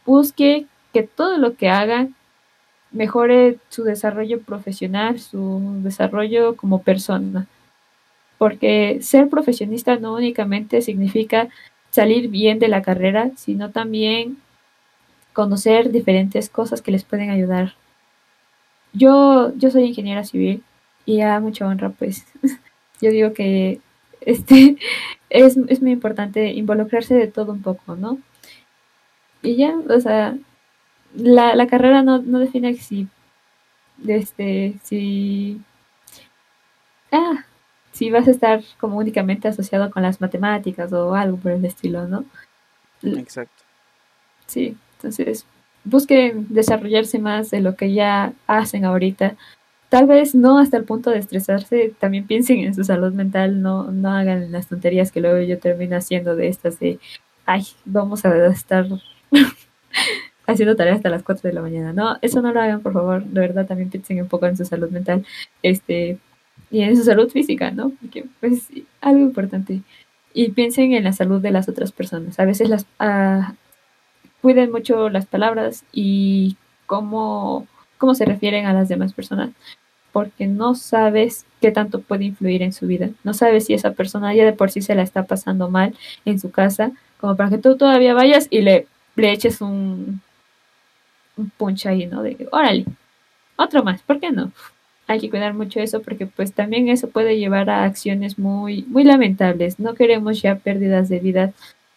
[0.07, 0.65] busque
[0.95, 2.09] que todo lo que haga
[2.93, 7.47] mejore su desarrollo profesional, su desarrollo como persona.
[8.39, 11.49] Porque ser profesionista no únicamente significa
[11.91, 14.39] salir bien de la carrera, sino también
[15.33, 17.75] conocer diferentes cosas que les pueden ayudar.
[18.93, 20.63] Yo, yo soy ingeniera civil
[21.07, 22.27] y a mucha honra, pues
[23.01, 23.81] yo digo que
[24.21, 24.77] este
[25.31, 28.19] es, es muy importante involucrarse de todo un poco, ¿no?
[29.43, 30.37] Y ya, o sea,
[31.15, 33.09] la, la carrera no, no define si
[34.07, 35.61] este si
[37.11, 37.45] ah,
[37.93, 42.07] si vas a estar como únicamente asociado con las matemáticas o algo por el estilo,
[42.09, 42.25] ¿no?
[43.03, 43.65] Exacto.
[44.47, 45.47] Sí, entonces
[45.85, 49.37] busquen desarrollarse más de lo que ya hacen ahorita.
[49.89, 53.91] Tal vez no hasta el punto de estresarse, también piensen en su salud mental, no,
[53.91, 56.99] no hagan las tonterías que luego yo termino haciendo de estas de,
[57.45, 58.87] ay, vamos a estar
[60.47, 61.93] haciendo tareas hasta las 4 de la mañana.
[61.93, 63.25] No, eso no lo hagan, por favor.
[63.25, 65.27] De verdad, también piensen un poco en su salud mental
[65.63, 66.19] este,
[66.71, 67.93] y en su salud física, ¿no?
[68.01, 68.69] Porque, pues,
[69.01, 69.83] algo importante.
[70.35, 72.39] Y piensen en la salud de las otras personas.
[72.41, 72.87] A veces las,
[74.43, 77.67] cuiden mucho las palabras y cómo,
[77.97, 79.51] cómo se refieren a las demás personas,
[80.13, 83.11] porque no sabes qué tanto puede influir en su vida.
[83.25, 86.39] No sabes si esa persona ya de por sí se la está pasando mal en
[86.39, 88.87] su casa, como para que tú todavía vayas y le,
[89.17, 90.21] le eches un,
[91.37, 92.23] un punch ahí, ¿no?
[92.23, 92.85] De, órale,
[93.57, 94.53] otro más, ¿por qué no?
[95.07, 99.05] Hay que cuidar mucho eso porque pues también eso puede llevar a acciones muy, muy
[99.05, 99.79] lamentables.
[99.79, 101.53] No queremos ya pérdidas de vida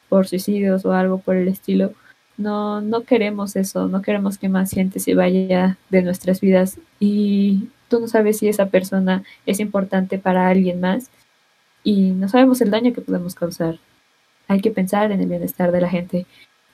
[0.09, 1.93] por suicidios o algo por el estilo,
[2.37, 7.69] no, no queremos eso, no queremos que más gente se vaya de nuestras vidas y
[7.87, 11.09] tú no sabes si esa persona es importante para alguien más
[11.83, 13.79] y no sabemos el daño que podemos causar.
[14.47, 16.25] Hay que pensar en el bienestar de la gente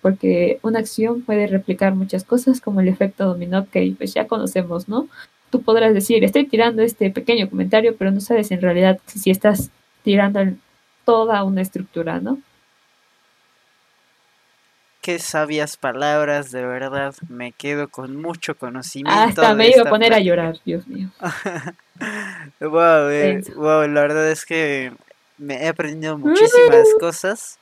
[0.01, 4.89] porque una acción puede replicar muchas cosas como el efecto dominó que pues ya conocemos,
[4.89, 5.07] ¿no?
[5.51, 9.69] Tú podrás decir, estoy tirando este pequeño comentario, pero no sabes en realidad si estás
[10.03, 10.39] tirando
[11.05, 12.39] toda una estructura, ¿no?
[15.01, 17.15] Qué sabias palabras, de verdad.
[17.27, 19.19] Me quedo con mucho conocimiento.
[19.19, 21.09] Hasta me iba a poner a llorar, Dios mío.
[22.59, 24.93] wow, eh, wow, la verdad es que
[25.39, 27.57] me he aprendido muchísimas cosas.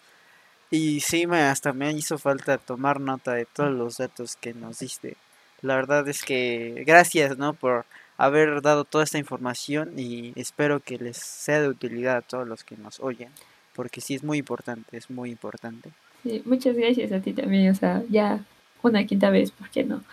[0.70, 4.80] Y sí, me, hasta me hizo falta tomar nota de todos los datos que nos
[4.80, 5.16] diste.
[5.62, 7.54] La verdad es que gracias, ¿no?
[7.54, 7.86] Por
[8.18, 12.66] haber dado toda esta información y espero que les sea de utilidad a todos los
[12.66, 13.30] que nos oyen.
[13.74, 15.92] Porque sí es muy importante, es muy importante.
[16.24, 18.44] Sí, muchas gracias a ti también, o sea, ya
[18.82, 20.04] una quinta vez, ¿por qué no?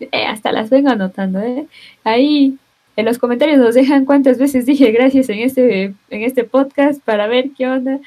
[0.00, 1.66] Eh, hasta las vengo anotando, ¿eh?
[2.04, 2.56] Ahí
[2.96, 7.26] en los comentarios nos dejan cuántas veces dije gracias en este, en este podcast para
[7.26, 7.98] ver qué onda,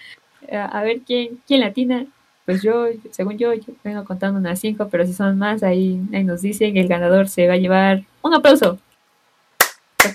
[0.47, 2.05] eh, a ver quién, quién latina.
[2.45, 6.23] Pues yo, según yo, yo vengo contando unas cinco, pero si son más, ahí, ahí
[6.23, 8.79] nos dicen, el ganador se va a llevar un aplauso.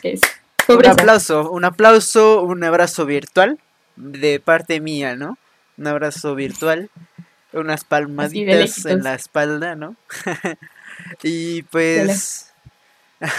[0.02, 0.20] es
[0.68, 3.58] un aplauso, un aplauso, un abrazo virtual
[3.96, 5.38] de parte mía, ¿no?
[5.78, 6.90] Un abrazo virtual
[7.52, 9.96] unas palmaditas en la espalda, ¿no?
[11.22, 12.52] y pues,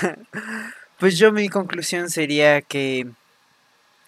[0.99, 3.07] pues yo mi conclusión sería que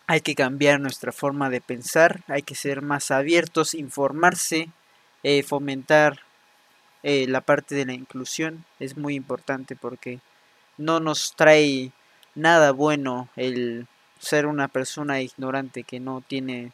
[0.08, 4.70] hay que cambiar nuestra forma de pensar, hay que ser más abiertos, informarse,
[5.24, 6.20] eh, fomentar
[7.04, 10.20] eh, la parte de la inclusión, es muy importante porque
[10.78, 11.92] no nos trae
[12.36, 13.88] nada bueno el
[14.20, 16.72] ser una persona ignorante que no tiene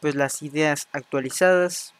[0.00, 1.92] pues las ideas actualizadas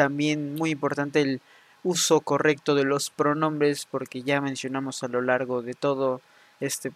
[0.00, 1.42] también muy importante el
[1.82, 6.22] uso correcto de los pronombres porque ya mencionamos a lo largo de todo
[6.58, 6.90] este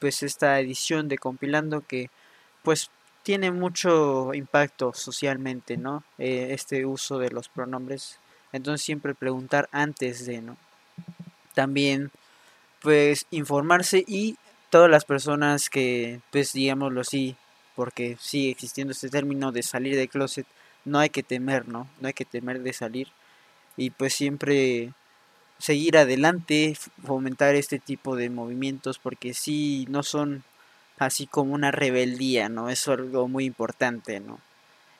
[0.00, 2.08] pues esta edición de compilando que
[2.62, 2.90] pues
[3.22, 8.18] tiene mucho impacto socialmente no eh, este uso de los pronombres.
[8.50, 10.56] Entonces siempre preguntar antes de no
[11.52, 12.10] también
[12.80, 14.38] pues informarse y
[14.70, 17.36] todas las personas que pues digámoslo así
[17.76, 20.46] porque sigue existiendo este término de salir de closet
[20.84, 21.88] no hay que temer, ¿no?
[22.00, 23.08] No hay que temer de salir
[23.76, 24.92] y pues siempre
[25.58, 30.42] seguir adelante, fomentar este tipo de movimientos porque sí no son
[30.98, 32.68] así como una rebeldía, ¿no?
[32.68, 34.40] Es algo muy importante, ¿no?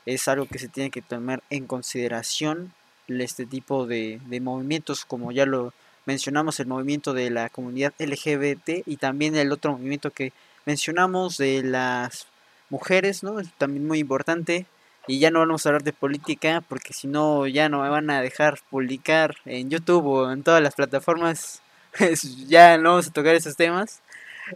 [0.06, 2.72] Es algo que se tiene que tomar en consideración
[3.08, 5.74] este tipo de, de movimientos como ya lo
[6.06, 10.32] mencionamos el movimiento de la comunidad LGBT y también el otro movimiento que
[10.64, 12.26] mencionamos de las
[12.70, 13.38] mujeres, ¿no?
[13.40, 14.66] Es también muy importante
[15.06, 18.08] y ya no vamos a hablar de política porque si no ya no me van
[18.10, 21.62] a dejar publicar en YouTube o en todas las plataformas.
[22.46, 24.00] ya no vamos a tocar esos temas.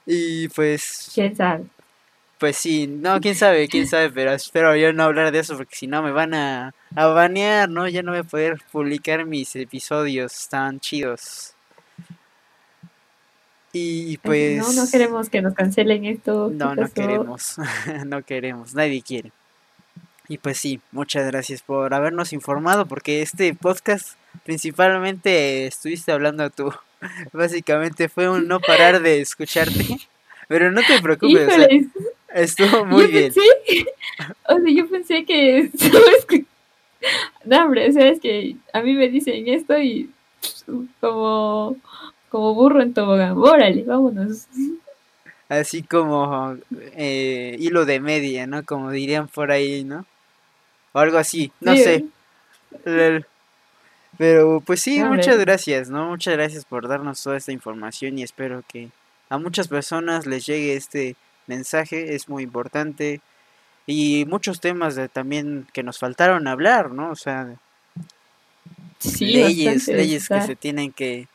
[0.06, 1.10] Y pues...
[1.14, 1.64] ¿Quién sabe?
[2.38, 5.74] Pues sí, no, quién sabe, quién sabe, pero espero yo no hablar de eso porque
[5.74, 7.88] si no me van a, a banear, ¿no?
[7.88, 11.54] Ya no voy a poder publicar mis episodios tan chidos.
[13.72, 14.58] Y pues...
[14.58, 16.50] No, no queremos que nos cancelen esto.
[16.50, 17.56] No, no queremos,
[18.06, 19.32] no queremos, nadie quiere.
[20.28, 26.72] Y pues sí, muchas gracias por habernos informado, porque este podcast principalmente estuviste hablando tú.
[27.32, 29.84] Básicamente fue un no parar de escucharte.
[30.48, 31.48] Pero no te preocupes,
[32.32, 33.32] estuvo muy bien.
[34.48, 35.70] o sea, yo pensé que...
[37.44, 40.10] No, hombre, o sea, es que a mí me dicen esto y
[41.00, 41.76] como,
[42.30, 43.36] como burro en tobogán.
[43.36, 44.46] Órale, vámonos.
[45.48, 46.56] Así como
[46.96, 48.64] eh, hilo de media, ¿no?
[48.64, 50.04] Como dirían por ahí, ¿no?
[50.96, 52.06] O algo así, no sé.
[54.16, 56.08] Pero pues sí, muchas gracias, ¿no?
[56.08, 58.88] Muchas gracias por darnos toda esta información y espero que
[59.28, 61.14] a muchas personas les llegue este
[61.46, 63.20] mensaje, es muy importante.
[63.84, 67.10] Y muchos temas de, también que nos faltaron hablar, ¿no?
[67.10, 67.56] O sea,
[68.98, 71.28] Sí, leyes, leyes que se tienen que,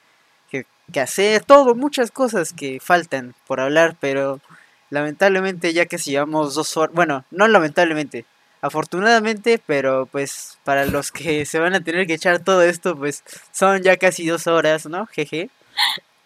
[0.49, 4.41] que, que hacer, todo, muchas cosas que faltan por hablar, pero
[4.89, 8.25] lamentablemente ya que si llevamos dos horas, bueno, no lamentablemente,
[8.61, 13.23] afortunadamente, pero pues para los que se van a tener que echar todo esto, pues
[13.51, 15.07] son ya casi dos horas, ¿no?
[15.07, 15.49] Jeje.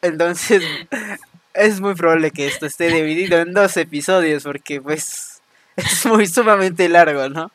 [0.02, 0.64] Entonces,
[1.54, 5.42] es muy probable que esto esté dividido en dos episodios, porque pues
[5.76, 7.52] es muy sumamente largo, ¿no?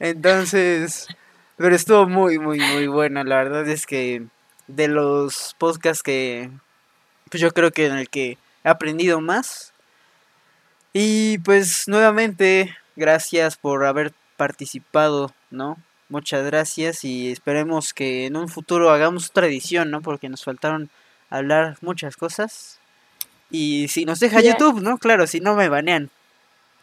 [0.00, 1.06] Entonces,
[1.56, 3.22] pero estuvo muy, muy, muy bueno.
[3.24, 4.24] La verdad es que
[4.66, 6.50] de los podcasts que,
[7.30, 9.72] pues yo creo que en el que he aprendido más.
[10.92, 15.76] Y pues nuevamente, gracias por haber participado, ¿no?
[16.08, 20.02] Muchas gracias y esperemos que en un futuro hagamos otra edición, ¿no?
[20.02, 20.90] Porque nos faltaron
[21.30, 22.78] hablar muchas cosas.
[23.50, 24.40] Y si nos deja.
[24.40, 24.98] YouTube, ¿no?
[24.98, 26.10] Claro, si no me banean.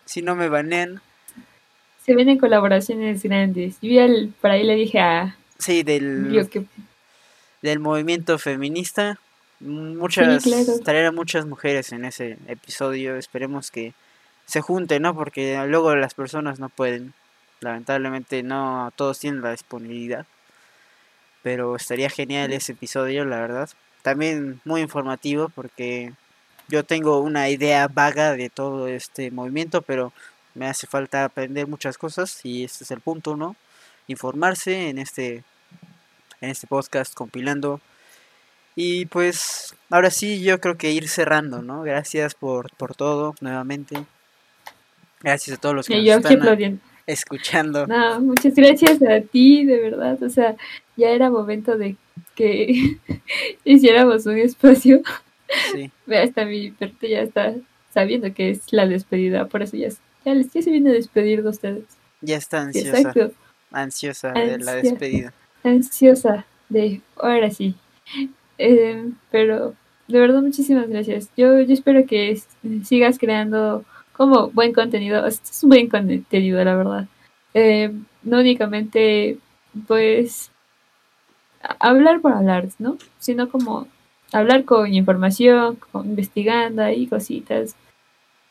[0.05, 1.01] Si no me banean.
[2.05, 3.77] se vienen colaboraciones grandes.
[3.81, 6.65] Yo ya el- por ahí le dije a Sí, del, que
[7.61, 9.19] del movimiento feminista.
[9.59, 10.79] Muchas, claro.
[10.83, 13.15] traer a muchas mujeres en ese episodio.
[13.17, 13.93] Esperemos que
[14.47, 15.13] se junten, ¿no?
[15.13, 17.13] Porque luego las personas no pueden.
[17.61, 20.25] Lamentablemente no todos tienen la disponibilidad.
[21.43, 23.69] Pero estaría genial ese episodio, la verdad.
[24.01, 26.13] También muy informativo porque
[26.67, 30.11] yo tengo una idea vaga de todo este movimiento, pero
[30.55, 33.55] me hace falta aprender muchas cosas y este es el punto, ¿no?
[34.07, 35.43] Informarse en este
[36.41, 37.79] en este podcast compilando.
[38.75, 41.83] Y pues ahora sí yo creo que ir cerrando, ¿no?
[41.83, 44.05] Gracias por, por todo nuevamente.
[45.21, 46.81] Gracias a todos los que y nos yo están.
[47.07, 47.87] Escuchando.
[47.87, 50.21] No, muchas gracias a ti, de verdad.
[50.23, 50.55] O sea,
[50.97, 51.95] ya era momento de
[52.35, 52.97] que
[53.63, 55.01] hiciéramos un espacio.
[55.73, 57.53] Sí, Hasta mi perrito ya está
[57.93, 59.89] sabiendo que es la despedida, por eso ya,
[60.25, 61.83] ya, les- ya se viene a despedir de ustedes.
[62.21, 63.31] ya está ansiosa, exacto,
[63.71, 64.91] ansiosa de la Ansia.
[64.91, 65.33] despedida.
[65.63, 67.75] ansiosa de ahora sí.
[68.57, 69.75] Eh, pero
[70.07, 71.29] de verdad, muchísimas gracias.
[71.35, 72.39] Yo, yo espero que
[72.85, 73.83] sigas creando
[74.13, 75.25] como buen contenido.
[75.25, 77.07] Este es un buen contenido, la verdad.
[77.53, 77.93] Eh,
[78.23, 79.37] no únicamente,
[79.87, 80.51] pues,
[81.79, 82.97] hablar por hablar, ¿no?
[83.19, 83.87] Sino como
[84.31, 87.75] hablar con información, con- investigando ahí cositas.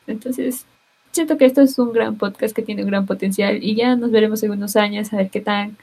[0.06, 0.66] Entonces,
[1.12, 4.11] siento que esto es un gran podcast que tiene un gran potencial y ya nos
[4.11, 5.76] veremos en unos años a ver qué tan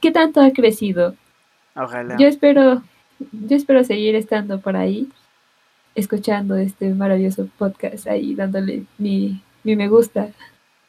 [0.00, 1.14] qué tanto ha crecido.
[1.76, 2.16] Ojalá.
[2.18, 2.82] Yo espero
[3.32, 5.08] yo espero seguir estando por ahí
[5.94, 10.30] escuchando este maravilloso podcast ahí dándole mi, mi me gusta.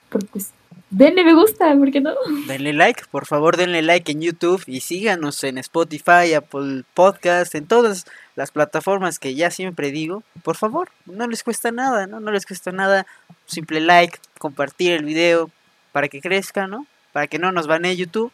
[0.09, 0.53] Porque pues,
[0.89, 2.13] denle me gusta, ¿por qué no?
[2.47, 7.67] Denle like, por favor denle like en YouTube y síganos en Spotify, Apple Podcast, en
[7.67, 10.23] todas las plataformas que ya siempre digo.
[10.43, 12.19] Por favor, no les cuesta nada, ¿no?
[12.19, 13.05] No les cuesta nada.
[13.45, 15.49] Simple like, compartir el video
[15.91, 16.85] para que crezca, ¿no?
[17.11, 18.31] Para que no nos banee YouTube.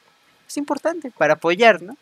[0.47, 1.97] Es importante, para apoyar, ¿no?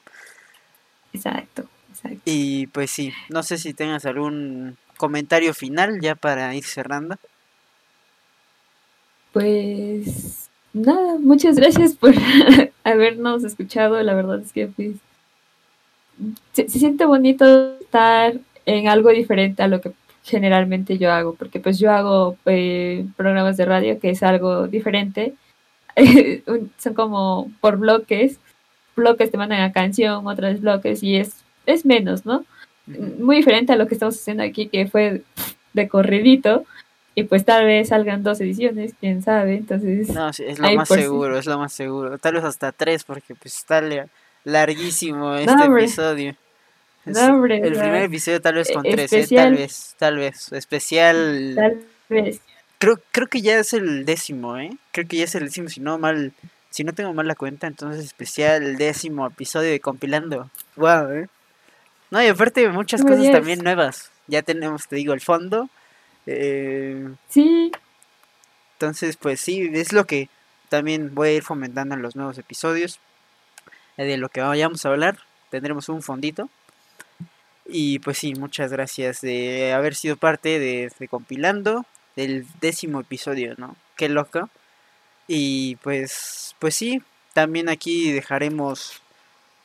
[1.13, 1.67] Exacto,
[2.03, 2.21] exacto.
[2.25, 7.15] Y pues sí, no sé si tengas algún comentario final ya para ir cerrando.
[9.33, 12.13] Pues nada, muchas gracias por
[12.83, 14.01] habernos escuchado.
[14.01, 14.95] La verdad es que pues,
[16.53, 19.93] se, se siente bonito estar en algo diferente a lo que
[20.23, 25.33] generalmente yo hago, porque pues yo hago eh, programas de radio que es algo diferente.
[26.77, 28.39] Son como por bloques,
[28.95, 32.45] bloques te mandan a canción, otros bloques y es, es menos, ¿no?
[33.19, 35.21] muy diferente a lo que estamos haciendo aquí, que fue
[35.73, 36.65] de corridito,
[37.13, 40.09] y pues tal vez salgan dos ediciones, quién sabe, entonces...
[40.09, 42.17] No, sí, es lo más seguro, es lo más seguro.
[42.17, 44.07] Tal vez hasta tres, porque pues está la-
[44.43, 45.51] larguísimo este
[45.83, 46.35] episodio.
[47.05, 49.27] Es- No, hombre, el primer episodio tal vez con e- tres, ¿eh?
[49.35, 50.51] tal vez, tal vez.
[50.51, 51.53] Especial.
[51.55, 52.41] Tal vez.
[52.79, 54.71] Creo, creo que ya es el décimo, ¿eh?
[54.93, 56.31] Creo que ya es el décimo, si no mal,
[56.69, 60.49] si no tengo mal la cuenta, entonces especial el décimo episodio de compilando.
[60.75, 61.27] Wow, ¿eh?
[62.11, 63.31] No, y aparte muchas cosas 10.
[63.33, 64.11] también nuevas.
[64.27, 65.69] Ya tenemos, te digo, el fondo.
[66.25, 67.71] Eh, Sí,
[68.73, 70.29] entonces, pues sí, es lo que
[70.69, 72.99] también voy a ir fomentando en los nuevos episodios.
[73.97, 76.49] eh, De lo que vayamos a hablar, tendremos un fondito.
[77.65, 81.85] Y pues sí, muchas gracias de haber sido parte de, de compilando
[82.15, 83.75] del décimo episodio, ¿no?
[83.95, 84.49] Qué loco.
[85.27, 87.03] Y pues, pues sí,
[87.33, 89.01] también aquí dejaremos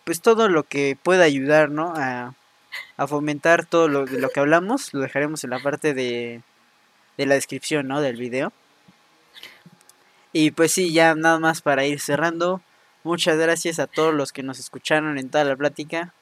[0.05, 1.95] pues todo lo que pueda ayudar, ¿no?
[1.97, 2.35] A,
[2.97, 6.43] a fomentar todo lo de lo que hablamos, lo dejaremos en la parte de,
[7.17, 8.01] de la descripción, ¿no?
[8.01, 8.53] Del video.
[10.33, 12.61] Y pues sí, ya nada más para ir cerrando.
[13.05, 16.13] muchas gracias a todos los que nos escucharon en toda la plática.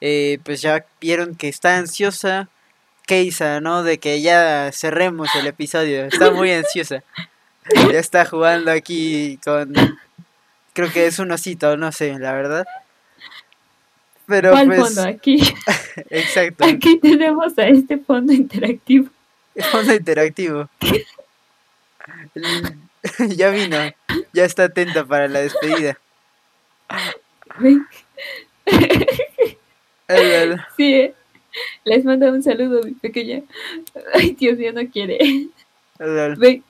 [0.00, 2.48] Eh, pues ya vieron que está ansiosa
[3.06, 3.82] Keisa, ¿no?
[3.82, 6.06] De que ya cerremos el episodio.
[6.06, 7.02] Está muy ansiosa.
[7.74, 9.74] Ya está jugando aquí con...
[10.72, 12.64] Creo que es un osito, no sé, la verdad.
[14.30, 14.80] Pero ¿Cuál pues...
[14.80, 15.02] fondo?
[15.02, 15.42] Aquí,
[16.08, 16.64] Exacto.
[16.64, 19.10] aquí tenemos a este fondo interactivo.
[19.56, 20.70] El fondo interactivo.
[23.34, 23.78] Ya vino.
[24.34, 25.98] Ya está atenta para la despedida.
[27.58, 27.86] Ven,
[30.76, 31.14] Sí, eh.
[31.84, 33.40] les mando un saludo, mi pequeña.
[34.12, 35.18] Ay, Dios mío, no quiere.
[36.36, 36.62] Ven,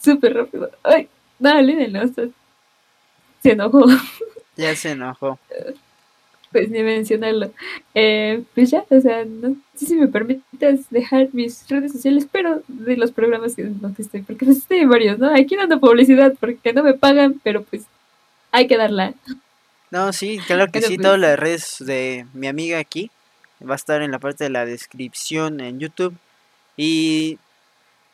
[0.00, 0.72] súper rápido.
[0.82, 2.32] Ay, dale, no, se
[3.44, 3.86] enojó.
[4.56, 5.38] Ya se enojó.
[6.52, 7.50] pues ni mencionarlo.
[7.94, 12.62] Eh, pues ya, o sea, no sé si me permitas dejar mis redes sociales, pero
[12.68, 15.34] de los programas en los que estoy, porque pues estoy en varios, ¿no?
[15.34, 17.84] Aquí dando publicidad porque no me pagan, pero pues
[18.50, 19.14] hay que darla.
[19.90, 20.96] No, sí, claro que Pero sí.
[20.96, 23.10] pues- Todas las redes de mi amiga aquí
[23.68, 26.14] va a estar en la parte de la descripción en YouTube
[26.76, 27.38] y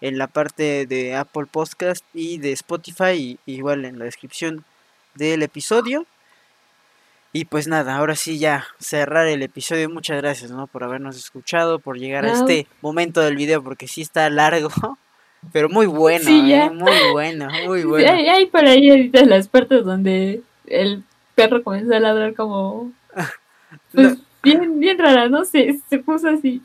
[0.00, 4.64] en la parte de Apple Podcast y de Spotify, y igual en la descripción
[5.14, 6.06] del episodio.
[7.38, 9.88] Y pues nada, ahora sí ya cerrar el episodio.
[9.88, 10.66] Muchas gracias, ¿no?
[10.66, 14.70] Por habernos escuchado, por llegar a este momento del video, porque sí está largo,
[15.52, 16.64] pero muy bueno, Sí, ya.
[16.66, 16.70] ¿eh?
[16.70, 18.10] Muy bueno, muy Sí, bueno.
[18.10, 21.04] Hay, hay por ahí ahorita las partes donde el
[21.36, 22.90] perro comenzó a ladrar como...
[23.92, 24.24] Pues No.
[24.42, 25.44] bien, bien rara, ¿no?
[25.44, 26.60] Se, se puso así.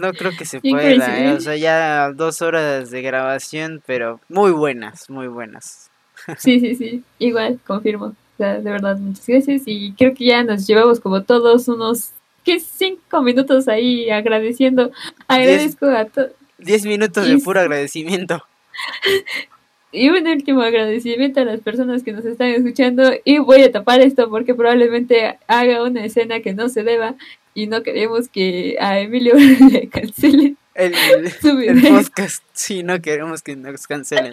[0.00, 1.32] No creo que se Bien pueda, ¿eh?
[1.32, 5.92] O sea, ya dos horas de grabación, pero muy buenas, muy buenas.
[6.38, 8.16] Sí, sí, sí, igual, confirmo.
[8.38, 9.62] De verdad, muchas gracias.
[9.66, 12.12] Y creo que ya nos llevamos como todos unos,
[12.44, 12.60] ¿qué?
[12.60, 14.90] Cinco minutos ahí agradeciendo.
[15.26, 16.30] Agradezco a todos.
[16.58, 18.42] Diez minutos de puro agradecimiento.
[19.90, 23.10] Y un último agradecimiento a las personas que nos están escuchando.
[23.24, 27.14] Y voy a tapar esto porque probablemente haga una escena que no se deba.
[27.54, 29.34] Y no queremos que a Emilio
[29.72, 30.94] le cancelen El,
[31.88, 34.32] podcast, sí, no queremos que nos cancelen.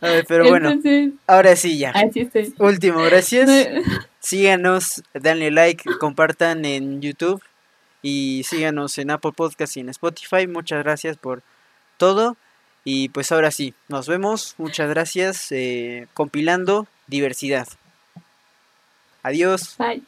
[0.00, 0.74] A ver, pero bueno,
[1.28, 1.90] ahora sí ya.
[1.90, 2.52] así estoy.
[2.58, 3.48] Último, gracias.
[3.48, 3.82] No-
[4.18, 7.40] Síganos, denle like, compartan en YouTube
[8.02, 10.46] y síganos en Apple Podcast y en Spotify.
[10.46, 11.42] Muchas gracias por
[11.96, 12.36] todo.
[12.84, 14.54] Y pues ahora sí, nos vemos.
[14.58, 15.52] Muchas gracias.
[15.52, 17.68] eh, compilando diversidad.
[19.22, 19.76] Adiós.
[19.78, 20.02] Bye.